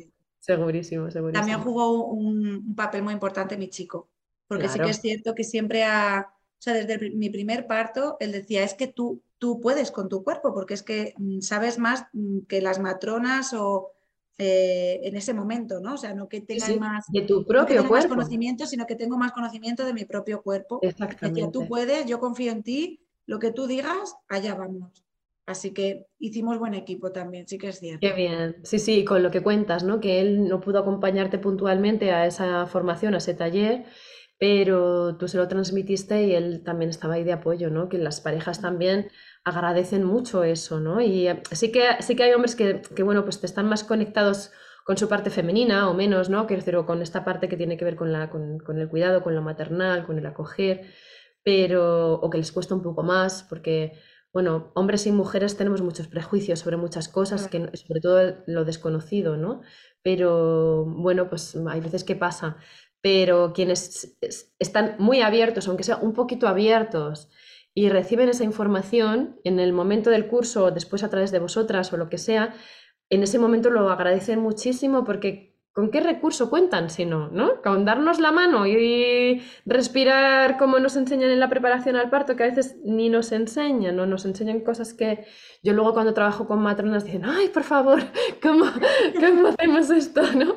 Segurísimo, 0.41 1.11
segurísimo. 1.11 1.33
También 1.33 1.61
jugó 1.61 2.07
un, 2.07 2.75
papel 2.75 3.03
muy 3.03 3.13
importante 3.13 3.57
mi 3.57 3.69
chico, 3.69 4.09
porque 4.47 4.69
sí 4.69 4.79
que 4.79 4.91
es 4.91 5.01
cierto 5.01 5.35
que 5.35 5.45
siempre 5.45 5.85
ha, 5.85 6.27
o 6.31 6.61
sea, 6.61 6.75
desde 6.75 7.11
mi 7.11 7.29
primer 7.29 7.67
parto, 7.67 8.17
él 8.21 8.33
decía, 8.33 8.63
es 8.63 8.75
que 8.75 8.87
tú, 8.87 9.23
tú 9.39 9.61
puedes 9.61 9.91
con 9.91 10.09
tu 10.09 10.25
cuerpo, 10.25 10.55
porque 10.55 10.75
es 10.75 10.83
que 10.83 11.15
mm, 11.19 11.41
sabes 11.41 11.79
más 11.79 12.07
mm, 12.13 12.41
que 12.49 12.63
las 12.63 12.79
matronas 12.79 13.53
o 13.53 13.93
eh, 14.39 15.01
en 15.03 15.17
ese 15.17 15.35
momento, 15.35 15.81
¿no? 15.81 15.95
O 15.95 15.97
sea, 15.97 16.15
no 16.15 16.29
que 16.29 16.41
tengas 16.41 16.77
más, 16.79 17.07
de 17.09 17.23
tu 17.23 17.45
propio 17.45 17.83
no 17.83 17.89
cuerpo. 17.89 18.11
conocimiento, 18.11 18.67
sino 18.67 18.87
que 18.87 18.95
tengo 18.95 19.19
más 19.19 19.33
conocimiento 19.33 19.85
de 19.85 19.93
mi 19.93 20.05
propio 20.05 20.43
cuerpo. 20.43 20.79
Exactamente. 20.81 21.41
Decía, 21.41 21.53
tú 21.53 21.67
puedes, 21.67 22.07
yo 22.07 22.21
confío 22.21 22.53
en 22.53 22.63
ti, 22.63 23.01
lo 23.29 23.39
que 23.39 23.53
tú 23.53 23.67
digas, 23.67 24.17
allá 24.29 24.55
vamos. 24.55 25.05
Así 25.47 25.73
que 25.73 26.07
hicimos 26.19 26.59
buen 26.59 26.75
equipo 26.75 27.13
también, 27.13 27.47
sí 27.47 27.59
que 27.59 27.69
es 27.69 27.79
cierto. 27.79 28.01
Qué 28.01 28.13
bien. 28.15 28.57
Sí, 28.65 28.79
sí, 28.79 29.05
con 29.05 29.23
lo 29.23 29.31
que 29.31 29.43
cuentas, 29.43 29.85
¿no? 29.85 30.01
Que 30.01 30.21
él 30.21 30.49
no 30.49 30.61
pudo 30.61 30.79
acompañarte 30.79 31.39
puntualmente 31.39 32.11
a 32.11 32.27
esa 32.27 32.67
formación, 32.67 33.15
a 33.15 33.19
ese 33.19 33.35
taller, 33.35 33.85
pero 34.39 35.17
tú 35.19 35.29
se 35.29 35.37
lo 35.37 35.47
transmitiste 35.47 36.25
y 36.25 36.35
él 36.35 36.63
también 36.65 36.89
estaba 36.89 37.15
ahí 37.15 37.25
de 37.25 37.35
apoyo, 37.35 37.71
¿no? 37.71 37.91
Que 37.91 37.99
las 37.99 38.23
parejas 38.23 38.63
también 38.63 39.11
agradecen 39.45 40.05
mucho 40.05 40.43
eso, 40.43 40.81
¿no? 40.81 41.03
Y 41.03 41.29
eh, 41.29 41.43
sí 41.53 41.71
que, 41.71 41.85
sí 42.01 42.17
que 42.17 42.23
hay 42.23 42.33
hombres 42.33 42.57
que, 42.57 43.03
bueno, 43.03 43.25
pues 43.25 43.41
te 43.41 43.47
están 43.47 43.69
más 43.69 43.85
conectados 43.85 44.53
con 44.85 44.97
su 44.97 45.07
parte 45.07 45.29
femenina 45.29 45.91
o 45.91 45.95
menos, 45.95 46.31
¿no? 46.31 46.47
Quiero 46.47 46.63
decir, 46.63 46.77
o 46.77 46.87
con 46.87 47.03
esta 47.03 47.27
parte 47.27 47.49
que 47.49 47.59
tiene 47.59 47.77
que 47.77 47.85
ver 47.85 47.97
con, 47.97 48.11
la, 48.11 48.31
con, 48.31 48.59
con 48.59 48.79
el 48.79 48.89
cuidado, 48.89 49.23
con 49.23 49.35
lo 49.35 49.43
maternal, 49.43 50.07
con 50.07 50.19
el 50.19 50.25
acoger, 50.25 50.87
pero, 51.49 52.13
o 52.21 52.29
que 52.29 52.37
les 52.37 52.53
cuesta 52.53 52.75
un 52.75 52.83
poco 52.83 53.03
más, 53.03 53.43
porque 53.43 53.95
bueno, 54.35 54.71
hombres 54.75 55.07
y 55.07 55.13
mujeres 55.13 55.57
tenemos 55.57 55.81
muchos 55.81 56.07
prejuicios 56.07 56.59
sobre 56.59 56.77
muchas 56.77 57.09
cosas, 57.09 57.49
que, 57.49 57.71
sobre 57.75 58.01
todo 58.03 58.37
lo 58.47 58.67
desconocido, 58.67 59.39
¿no? 59.39 59.63
Pero 60.03 60.85
bueno, 60.85 61.31
pues 61.31 61.57
hay 61.67 61.81
veces 61.81 62.05
que 62.05 62.17
pasa. 62.17 62.59
Pero 63.01 63.55
quienes 63.55 64.19
están 64.59 64.97
muy 64.99 65.23
abiertos, 65.23 65.67
aunque 65.69 65.85
sea 65.85 65.97
un 65.97 66.13
poquito 66.13 66.49
abiertos, 66.49 67.31
y 67.73 67.89
reciben 67.89 68.29
esa 68.29 68.45
información 68.45 69.41
en 69.43 69.59
el 69.59 69.73
momento 69.73 70.11
del 70.11 70.29
curso 70.29 70.67
o 70.67 70.71
después 70.71 71.03
a 71.03 71.09
través 71.09 71.31
de 71.31 71.39
vosotras 71.39 71.91
o 71.95 71.97
lo 71.97 72.11
que 72.11 72.19
sea, 72.19 72.55
en 73.09 73.23
ese 73.23 73.39
momento 73.39 73.71
lo 73.71 73.89
agradecen 73.89 74.41
muchísimo 74.41 75.03
porque 75.03 75.58
¿Con 75.79 75.93
qué 75.93 76.01
recurso 76.01 76.51
cuentan 76.51 76.91
si 76.91 77.05
no? 77.05 77.29
¿no? 77.29 77.63
Con 77.63 77.85
darnos 77.85 78.19
la 78.19 78.33
mano 78.33 78.67
y 78.67 79.41
respirar 79.65 80.59
como 80.59 80.81
nos 80.81 80.97
enseñan 80.97 81.31
en 81.31 81.39
la 81.39 81.49
preparación 81.49 81.95
al 81.95 82.11
parto, 82.11 82.35
que 82.35 82.43
a 82.43 82.49
veces 82.49 82.79
ni 82.85 83.09
nos 83.09 83.31
enseñan, 83.31 83.95
¿no? 83.95 84.05
Nos 84.05 84.25
enseñan 84.25 84.63
cosas 84.63 84.93
que 84.93 85.25
yo 85.63 85.75
luego 85.75 85.95
cuando 85.95 86.15
trabajo 86.15 86.49
con 86.49 86.61
matronas 86.61 87.05
dicen, 87.05 87.25
ay, 87.25 87.51
por 87.51 87.63
favor, 87.63 88.01
¿cómo, 88.43 88.65
cómo 89.21 89.47
hacemos 89.47 89.89
esto? 89.91 90.23
¿no? 90.35 90.57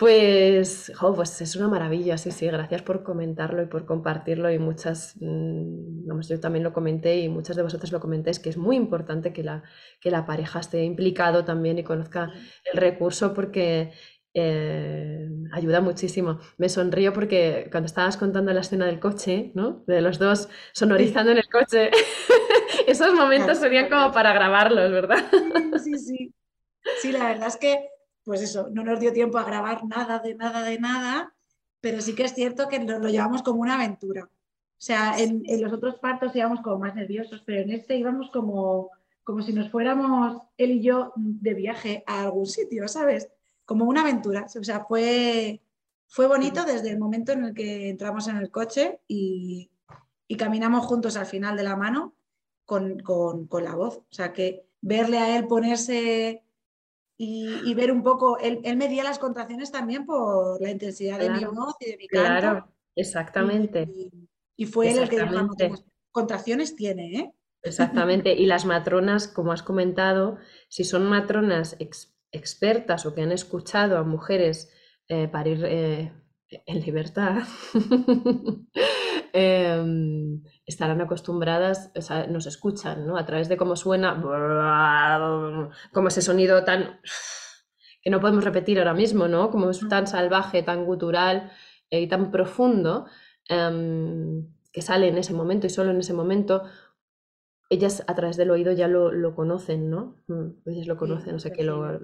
Pues, 0.00 0.90
pues 0.98 1.42
es 1.42 1.56
una 1.56 1.68
maravilla, 1.68 2.16
sí, 2.16 2.30
sí, 2.30 2.46
gracias 2.46 2.80
por 2.80 3.02
comentarlo 3.02 3.62
y 3.62 3.66
por 3.66 3.84
compartirlo 3.84 4.50
y 4.50 4.58
muchas, 4.58 5.14
mm, 5.20 6.06
vamos, 6.06 6.26
yo 6.26 6.40
también 6.40 6.64
lo 6.64 6.72
comenté 6.72 7.20
y 7.20 7.28
muchas 7.28 7.54
de 7.54 7.62
vosotras 7.62 7.92
lo 7.92 8.00
comentáis, 8.00 8.38
que 8.38 8.48
es 8.48 8.56
muy 8.56 8.76
importante 8.76 9.34
que 9.34 9.44
la, 9.44 9.62
que 10.00 10.10
la 10.10 10.24
pareja 10.24 10.60
esté 10.60 10.84
implicado 10.84 11.44
también 11.44 11.78
y 11.78 11.84
conozca 11.84 12.32
el 12.72 12.80
recurso 12.80 13.34
porque 13.34 13.92
eh, 14.34 15.28
ayuda 15.52 15.80
muchísimo. 15.80 16.38
Me 16.58 16.68
sonrío 16.68 17.12
porque 17.12 17.68
cuando 17.70 17.86
estabas 17.86 18.16
contando 18.16 18.52
la 18.52 18.60
escena 18.60 18.86
del 18.86 19.00
coche, 19.00 19.52
¿no? 19.54 19.82
De 19.86 20.00
los 20.00 20.18
dos 20.18 20.48
sonorizando 20.72 21.32
en 21.32 21.38
el 21.38 21.48
coche, 21.48 21.90
esos 22.86 23.14
momentos 23.14 23.58
serían 23.58 23.88
como 23.88 24.12
para 24.12 24.32
grabarlos, 24.32 24.90
¿verdad? 24.90 25.24
Sí, 25.82 25.98
sí. 25.98 26.34
Sí, 27.00 27.12
la 27.12 27.26
verdad 27.28 27.48
es 27.48 27.56
que, 27.56 27.88
pues 28.24 28.42
eso, 28.42 28.68
no 28.72 28.84
nos 28.84 29.00
dio 29.00 29.12
tiempo 29.12 29.38
a 29.38 29.44
grabar 29.44 29.84
nada 29.84 30.18
de 30.18 30.34
nada 30.34 30.62
de 30.62 30.78
nada, 30.78 31.34
pero 31.80 32.00
sí 32.00 32.14
que 32.14 32.24
es 32.24 32.34
cierto 32.34 32.68
que 32.68 32.78
nos 32.78 33.00
lo 33.00 33.08
llevamos 33.08 33.42
como 33.42 33.60
una 33.60 33.74
aventura. 33.74 34.24
O 34.80 34.82
sea, 34.82 35.18
en, 35.18 35.42
los 35.60 35.72
otros 35.72 35.96
partos 35.96 36.34
íbamos 36.34 36.62
como 36.62 36.78
más 36.78 36.94
nerviosos, 36.94 37.42
pero 37.44 37.60
en 37.60 37.70
este 37.70 37.96
íbamos 37.96 38.30
como, 38.30 38.90
como 39.24 39.42
si 39.42 39.52
nos 39.52 39.70
fuéramos 39.70 40.40
él 40.56 40.70
y 40.72 40.82
yo 40.82 41.12
de 41.16 41.54
viaje 41.54 42.02
a 42.06 42.22
algún 42.22 42.46
sitio, 42.46 42.88
¿sabes? 42.88 43.28
Como 43.70 43.84
una 43.84 44.00
aventura. 44.00 44.46
O 44.58 44.64
sea, 44.64 44.84
fue, 44.84 45.62
fue 46.08 46.26
bonito 46.26 46.64
desde 46.64 46.90
el 46.90 46.98
momento 46.98 47.30
en 47.30 47.44
el 47.44 47.54
que 47.54 47.88
entramos 47.88 48.26
en 48.26 48.38
el 48.38 48.50
coche 48.50 48.98
y, 49.06 49.70
caminamos 50.36 50.86
juntos 50.86 51.16
al 51.16 51.26
final 51.26 51.56
de 51.56 51.62
la 51.62 51.76
mano 51.76 52.16
con, 52.64 53.00
la 53.62 53.74
voz. 53.76 53.98
O 53.98 54.12
sea, 54.12 54.32
que 54.32 54.66
verle 54.80 55.18
a 55.18 55.36
él 55.36 55.46
ponerse 55.46 56.42
y, 57.16 57.72
ver 57.74 57.92
un 57.92 58.02
poco, 58.02 58.40
él, 58.40 58.60
él, 58.64 58.76
medía 58.76 59.04
las 59.04 59.20
contracciones 59.20 59.70
también 59.70 60.04
por 60.04 60.60
la 60.60 60.70
intensidad 60.72 61.20
de 61.20 61.30
mi 61.30 61.44
voz 61.44 61.76
y 61.78 61.92
de 61.92 61.96
mi 61.96 62.08
canto. 62.08 62.26
Claro, 62.26 62.74
exactamente. 62.96 63.88
Y, 64.56 64.66
fue 64.66 64.90
él 64.90 64.98
el 64.98 65.08
que 65.08 65.22
dijo, 65.22 65.84
contracciones 66.10 66.74
tiene, 66.74 67.20
¿eh? 67.20 67.32
Exactamente. 67.62 68.32
Y 68.32 68.46
las 68.46 68.64
matronas, 68.64 69.28
como 69.28 69.52
has 69.52 69.62
comentado, 69.62 70.38
si 70.66 70.82
son 70.82 71.06
matronas 71.06 71.76
expertas 72.32 73.06
o 73.06 73.14
que 73.14 73.22
han 73.22 73.32
escuchado 73.32 73.98
a 73.98 74.04
mujeres 74.04 74.72
eh, 75.08 75.28
parir 75.28 75.64
eh, 75.64 76.12
en 76.66 76.80
libertad, 76.80 77.42
em, 79.32 80.42
estarán 80.66 81.00
acostumbradas, 81.00 81.90
o 81.96 82.02
sea, 82.02 82.26
nos 82.26 82.46
escuchan, 82.46 83.06
¿no? 83.06 83.16
A 83.16 83.24
través 83.24 83.48
de 83.48 83.56
cómo 83.56 83.76
suena, 83.76 84.20
como 85.92 86.08
ese 86.08 86.22
sonido 86.22 86.64
tan 86.64 87.00
que 88.02 88.10
no 88.10 88.20
podemos 88.20 88.44
repetir 88.44 88.78
ahora 88.78 88.94
mismo, 88.94 89.28
¿no? 89.28 89.50
Como 89.50 89.70
es 89.70 89.80
tan 89.88 90.06
salvaje, 90.06 90.62
tan 90.62 90.84
gutural 90.84 91.52
eh, 91.90 92.00
y 92.00 92.08
tan 92.08 92.30
profundo, 92.30 93.06
em, 93.48 94.48
que 94.72 94.82
sale 94.82 95.08
en 95.08 95.18
ese 95.18 95.34
momento 95.34 95.66
y 95.66 95.70
solo 95.70 95.90
en 95.90 95.98
ese 95.98 96.14
momento, 96.14 96.62
ellas 97.70 98.04
a 98.06 98.14
través 98.14 98.36
del 98.36 98.50
oído 98.50 98.72
ya 98.72 98.88
lo, 98.88 99.34
conocen, 99.34 99.88
¿no? 99.90 100.16
Mm, 100.26 100.68
ellas 100.68 100.86
lo 100.86 100.96
conocen, 100.96 101.34
o 101.36 101.38
sea 101.38 101.52
que 101.52 101.62
lo, 101.62 102.00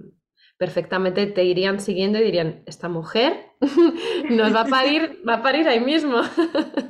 perfectamente 0.56 1.26
te 1.26 1.44
irían 1.44 1.80
siguiendo 1.80 2.18
y 2.18 2.24
dirían, 2.24 2.62
esta 2.66 2.88
mujer 2.88 3.34
nos 4.30 4.54
va 4.54 4.62
a 4.62 4.66
parir, 4.66 5.20
va 5.28 5.34
a 5.34 5.42
parir 5.42 5.68
ahí 5.68 5.80
mismo. 5.80 6.20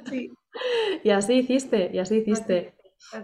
Sí. 0.09 0.31
y 1.05 1.11
así 1.11 1.35
hiciste, 1.35 1.91
y 1.93 1.99
así 1.99 2.19
hiciste. 2.19 2.75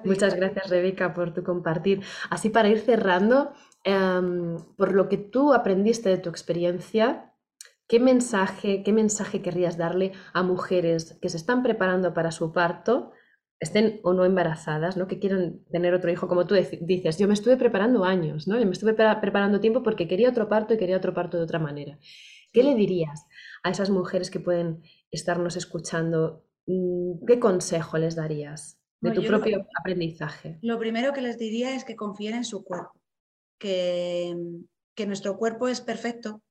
Muchas 0.04 0.34
gracias, 0.34 0.70
Rebeca, 0.70 1.14
por 1.14 1.34
tu 1.34 1.42
compartir. 1.42 2.02
Así 2.30 2.50
para 2.50 2.68
ir 2.68 2.78
cerrando, 2.78 3.52
em, 3.84 4.56
por 4.76 4.92
lo 4.92 5.08
que 5.08 5.18
tú 5.18 5.52
aprendiste 5.52 6.08
de 6.08 6.18
tu 6.18 6.30
experiencia, 6.30 7.34
¿qué 7.88 7.98
mensaje, 8.00 8.82
qué 8.82 8.92
mensaje 8.92 9.42
querrías 9.42 9.76
darle 9.76 10.12
a 10.32 10.42
mujeres 10.42 11.18
que 11.20 11.28
se 11.28 11.36
están 11.36 11.62
preparando 11.62 12.14
para 12.14 12.32
su 12.32 12.52
parto 12.52 13.12
estén 13.62 14.00
o 14.02 14.12
no 14.12 14.24
embarazadas, 14.24 14.96
¿no? 14.96 15.06
que 15.06 15.20
quieran 15.20 15.60
tener 15.70 15.94
otro 15.94 16.10
hijo, 16.10 16.26
como 16.26 16.46
tú 16.46 16.56
dices, 16.80 17.16
yo 17.16 17.28
me 17.28 17.34
estuve 17.34 17.56
preparando 17.56 18.04
años, 18.04 18.48
¿no? 18.48 18.58
Yo 18.58 18.66
me 18.66 18.72
estuve 18.72 18.92
preparando 18.92 19.60
tiempo 19.60 19.84
porque 19.84 20.08
quería 20.08 20.30
otro 20.30 20.48
parto 20.48 20.74
y 20.74 20.78
quería 20.78 20.96
otro 20.96 21.14
parto 21.14 21.36
de 21.36 21.44
otra 21.44 21.60
manera. 21.60 21.96
¿Qué 22.52 22.64
le 22.64 22.74
dirías 22.74 23.24
a 23.62 23.70
esas 23.70 23.88
mujeres 23.88 24.32
que 24.32 24.40
pueden 24.40 24.82
estarnos 25.12 25.56
escuchando? 25.56 26.44
Mm, 26.66 27.24
¿Qué 27.24 27.38
consejo 27.38 27.98
les 27.98 28.16
darías 28.16 28.80
de 29.00 29.12
tu 29.12 29.22
propio 29.22 29.64
aprendizaje? 29.78 30.58
Lo 30.60 30.80
primero 30.80 31.12
que 31.12 31.22
les 31.22 31.38
diría 31.38 31.76
es 31.76 31.84
que 31.84 31.94
confíen 31.94 32.34
en 32.34 32.44
su 32.44 32.64
cuerpo, 32.64 33.00
que, 33.58 34.36
que 34.96 35.06
nuestro 35.06 35.36
cuerpo 35.36 35.68
es 35.68 35.80
perfecto 35.80 36.42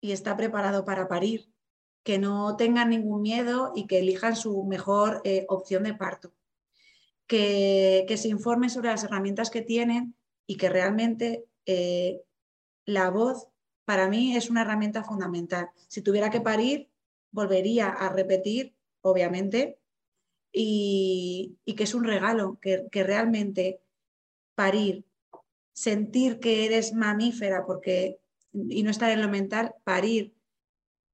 y 0.00 0.12
está 0.12 0.36
preparado 0.36 0.84
para 0.84 1.08
parir 1.08 1.50
que 2.08 2.18
no 2.18 2.56
tengan 2.56 2.88
ningún 2.88 3.20
miedo 3.20 3.70
y 3.76 3.86
que 3.86 3.98
elijan 3.98 4.34
su 4.34 4.64
mejor 4.64 5.20
eh, 5.24 5.44
opción 5.50 5.82
de 5.82 5.92
parto. 5.92 6.32
Que, 7.26 8.06
se 8.16 8.28
informen 8.28 8.70
sobre 8.70 8.88
las 8.88 9.04
herramientas 9.04 9.50
que 9.50 9.60
tienen 9.60 10.14
y 10.46 10.56
que 10.56 10.70
realmente 10.70 11.44
eh, 11.66 12.22
la 12.86 13.10
voz 13.10 13.48
para 13.84 14.08
mí 14.08 14.34
es 14.34 14.48
una 14.48 14.62
herramienta 14.62 15.04
fundamental. 15.04 15.68
Si 15.88 16.00
tuviera 16.00 16.30
que 16.30 16.40
parir, 16.40 16.88
volvería 17.30 17.88
a 17.88 18.08
repetir, 18.08 18.74
obviamente, 19.02 19.78
y, 20.50 21.58
que 21.76 21.84
es 21.84 21.92
un 21.92 22.04
regalo, 22.04 22.58
que, 22.58 22.86
que, 22.90 23.04
realmente 23.04 23.82
parir, 24.54 25.04
sentir 25.74 26.40
que 26.40 26.64
eres 26.64 26.94
mamífera 26.94 27.66
porque, 27.66 28.18
y 28.54 28.82
no 28.82 28.90
estar 28.90 29.10
en 29.10 29.20
lo 29.20 29.28
mental, 29.28 29.74
parir 29.84 30.37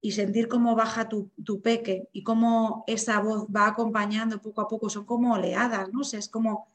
y 0.05 0.13
sentir 0.13 0.49
cómo 0.49 0.77
baja 0.77 1.09
tu, 1.09 1.31
peque 1.63 2.11
y 2.13 2.25
cómo 2.25 2.85
esa 2.87 3.21
voz 3.21 3.47
va 3.47 3.69
acompañando 3.69 4.43
poco 4.43 4.61
a 4.61 4.69
poco, 4.69 4.91
son 4.91 5.07
como 5.07 5.33
oleadas, 5.33 5.89
¿no? 5.95 6.03
es 6.03 6.29
como 6.29 6.69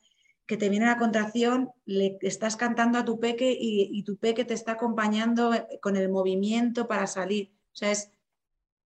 que 0.47 0.57
te 0.57 0.67
viene 0.67 0.87
la 0.87 0.97
contracción, 0.97 1.69
le 1.85 2.17
estás 2.21 2.55
cantando 2.55 2.97
a 2.97 3.05
tu 3.05 3.19
peque 3.19 3.55
y, 3.55 4.01
tu 4.01 4.17
peque 4.17 4.45
te 4.45 4.55
está 4.55 4.71
acompañando 4.71 5.51
con 5.79 5.95
el 5.95 6.09
movimiento 6.09 6.87
para 6.87 7.05
salir. 7.05 7.51
O 7.71 7.75
sea, 7.75 7.91
es 7.91 8.09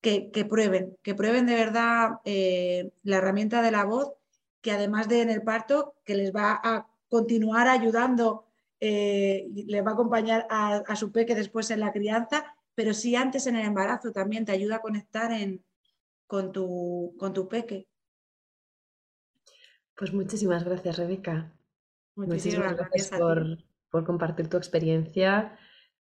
que, 0.01 0.33
prueben, 0.51 0.99
que 1.05 1.15
prueben 1.15 1.47
de 1.47 1.55
verdad 1.55 2.19
eh, 2.25 2.91
la 3.05 3.19
herramienta 3.19 3.63
de 3.63 3.71
la 3.71 3.85
voz, 3.85 4.13
que 4.61 4.73
además 4.73 5.09
de 5.09 5.23
en 5.23 5.31
el 5.31 5.43
parto, 5.43 5.95
que 6.05 6.17
les 6.17 6.35
va 6.35 6.61
a 6.65 6.89
continuar 7.09 7.69
ayudando, 7.69 8.45
eh, 8.81 9.47
les 9.55 9.87
va 9.87 9.91
a 9.91 9.95
acompañar 9.95 10.49
a 10.51 10.97
su 10.97 11.13
peque 11.13 11.37
después 11.37 11.71
en 11.71 11.79
la 11.79 11.93
crianza 11.93 12.57
pero 12.75 12.95
sí 12.95 13.17
antes 13.17 13.47
en 13.47 13.57
el 13.57 13.67
embarazo 13.67 14.13
también 14.13 14.45
te 14.45 14.53
ayuda 14.53 14.77
a 14.77 14.81
conectar 14.81 15.33
con, 16.27 16.53
tu, 16.53 17.15
con 17.19 17.33
tu 17.33 17.49
peque. 17.49 17.89
Pues 19.97 20.13
muchísimas 20.13 20.65
gracias, 20.65 20.97
Rebeca. 20.97 21.53
Muchísimas, 22.15 22.77
gracias, 22.77 23.11
por, 23.91 24.05
compartir 24.05 24.49
tu 24.49 24.57
experiencia 24.57 25.59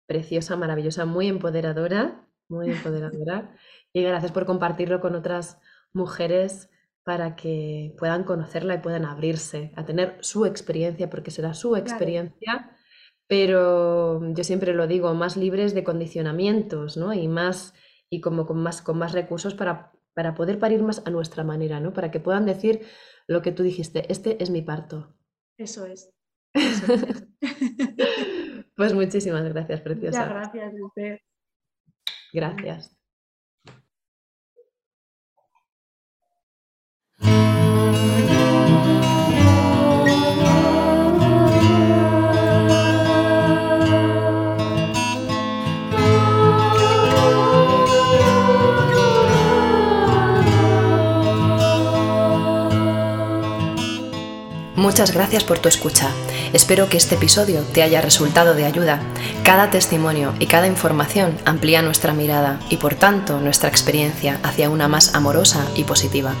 preciosa, 0.06 0.56
maravillosa, 0.56 1.04
muy 1.06 1.28
empoderadora, 1.28 2.26
muy 2.48 2.70
empoderadora. 2.70 3.54
y 3.92 4.02
gracias 4.02 4.32
por 4.32 4.46
compartirlo 4.46 5.00
con 5.00 5.14
otras 5.14 5.60
mujeres 5.92 6.70
para 7.02 7.34
que 7.34 7.94
puedan 7.98 8.24
conocerla 8.24 8.74
y 8.74 8.78
puedan 8.78 9.04
abrirse 9.04 9.72
a 9.76 9.84
tener 9.84 10.18
su 10.20 10.46
experiencia, 10.46 11.10
porque 11.10 11.30
será 11.30 11.54
su 11.54 11.76
experiencia 11.76 12.76
pero 13.30 14.20
yo 14.34 14.42
siempre 14.42 14.74
lo 14.74 14.88
digo, 14.88 15.14
más 15.14 15.36
libres 15.36 15.72
de 15.72 15.84
condicionamientos, 15.84 16.96
¿no? 16.96 17.14
Y 17.14 17.28
más, 17.28 17.74
y 18.10 18.20
como 18.20 18.44
con 18.44 18.60
más, 18.60 18.82
con 18.82 18.98
más 18.98 19.12
recursos 19.12 19.54
para, 19.54 19.92
para 20.14 20.34
poder 20.34 20.58
parir 20.58 20.82
más 20.82 21.06
a 21.06 21.10
nuestra 21.10 21.44
manera, 21.44 21.78
¿no? 21.78 21.92
Para 21.92 22.10
que 22.10 22.18
puedan 22.18 22.44
decir 22.44 22.84
lo 23.28 23.40
que 23.40 23.52
tú 23.52 23.62
dijiste, 23.62 24.10
este 24.10 24.42
es 24.42 24.50
mi 24.50 24.62
parto. 24.62 25.14
Eso 25.56 25.86
es. 25.86 26.12
pues 28.74 28.94
muchísimas 28.94 29.44
gracias, 29.44 29.80
preciosa. 29.80 30.26
Muchas 30.26 30.52
gracias 30.52 30.74
usted. 30.82 31.18
Gracias. 32.32 32.99
Muchas 54.90 55.12
gracias 55.12 55.44
por 55.44 55.60
tu 55.60 55.68
escucha. 55.68 56.10
Espero 56.52 56.88
que 56.88 56.96
este 56.96 57.14
episodio 57.14 57.60
te 57.60 57.84
haya 57.84 58.00
resultado 58.00 58.54
de 58.54 58.64
ayuda. 58.64 58.98
Cada 59.44 59.70
testimonio 59.70 60.34
y 60.40 60.46
cada 60.46 60.66
información 60.66 61.38
amplía 61.44 61.80
nuestra 61.80 62.12
mirada 62.12 62.58
y 62.70 62.76
por 62.76 62.96
tanto 62.96 63.38
nuestra 63.38 63.68
experiencia 63.68 64.40
hacia 64.42 64.68
una 64.68 64.88
más 64.88 65.14
amorosa 65.14 65.64
y 65.76 65.84
positiva. 65.84 66.34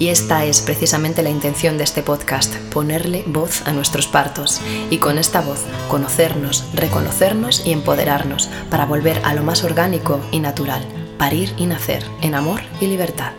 Y 0.00 0.08
esta 0.08 0.44
es 0.44 0.60
precisamente 0.60 1.22
la 1.22 1.30
intención 1.30 1.78
de 1.78 1.84
este 1.84 2.02
podcast, 2.02 2.56
ponerle 2.72 3.22
voz 3.28 3.62
a 3.64 3.70
nuestros 3.70 4.08
partos 4.08 4.60
y 4.90 4.98
con 4.98 5.16
esta 5.16 5.40
voz 5.40 5.60
conocernos, 5.86 6.64
reconocernos 6.74 7.64
y 7.64 7.70
empoderarnos 7.70 8.48
para 8.70 8.86
volver 8.86 9.20
a 9.22 9.34
lo 9.34 9.44
más 9.44 9.62
orgánico 9.62 10.18
y 10.32 10.40
natural, 10.40 10.84
parir 11.16 11.54
y 11.58 11.66
nacer 11.66 12.04
en 12.22 12.34
amor 12.34 12.60
y 12.80 12.88
libertad. 12.88 13.34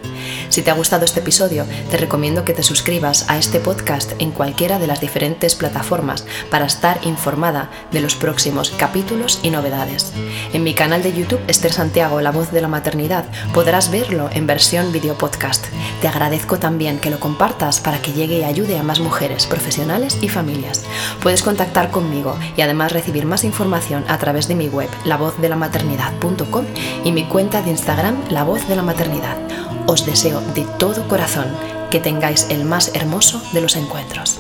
Si 0.50 0.62
te 0.62 0.72
ha 0.72 0.76
gustado 0.76 1.06
este 1.06 1.20
episodio, 1.20 1.66
te 1.90 1.98
recomiendo 1.98 2.46
que 2.46 2.54
te 2.54 2.64
suscribas 2.64 3.30
a 3.30 3.38
este 3.38 3.60
podcast 3.60 4.14
en 4.20 4.32
cualquiera 4.32 4.80
de 4.80 4.88
las 4.88 5.02
diferentes 5.02 5.56
plataformas 5.56 6.26
para 6.50 6.66
estar 6.66 7.00
informada 7.04 7.70
de 7.92 8.02
los 8.02 8.16
próximos 8.16 8.72
capítulos 8.72 9.40
y 9.44 9.50
novedades. 9.50 10.14
En 10.54 10.64
mi 10.64 10.74
canal 10.74 11.04
de 11.04 11.14
YouTube, 11.14 11.42
Esther 11.48 11.74
Santiago, 11.74 12.22
La 12.22 12.32
Voz 12.32 12.52
de 12.52 12.62
la 12.62 12.68
Maternidad, 12.68 13.26
podrás 13.54 13.92
verlo 13.92 14.30
en 14.34 14.48
versión 14.48 14.92
video 14.92 15.18
podcast. 15.18 15.66
Te 16.02 16.08
agradezco 16.08 16.60
también 16.60 17.00
que 17.00 17.10
lo 17.10 17.20
compartas 17.20 17.80
para 17.80 18.02
que 18.02 18.14
llegue 18.14 18.40
y 18.40 18.44
ayude 18.44 18.78
a 18.78 18.84
más 18.84 19.00
mujeres, 19.00 19.46
profesionales 19.48 20.18
y 20.22 20.30
familias. 20.30 20.86
Puedes 21.22 21.44
contactar 21.44 21.92
conmigo 21.92 22.38
y 22.56 22.62
además 22.62 22.92
recibir 22.92 23.26
más 23.26 23.44
información 23.44 24.06
a 24.08 24.18
través 24.18 24.48
de 24.48 24.56
mi 24.56 24.68
web, 24.68 24.90
lavozdelamaternidad.com 25.06 26.66
y 27.04 27.12
mi 27.12 27.26
cuenta 27.26 27.62
de 27.62 27.72
Instagram, 27.72 28.16
La 28.30 28.44
Voz 28.44 28.68
de 28.68 28.76
la 28.76 28.84
Maternidad 28.84 29.65
os 29.88 30.06
deseo 30.06 30.42
de 30.54 30.66
todo 30.78 31.08
corazón 31.08 31.48
que 31.92 32.00
tengáis 32.00 32.48
el 32.50 32.66
más 32.66 32.92
hermoso 32.94 33.42
de 33.54 33.62
los 33.62 33.76
encuentros. 33.76 34.40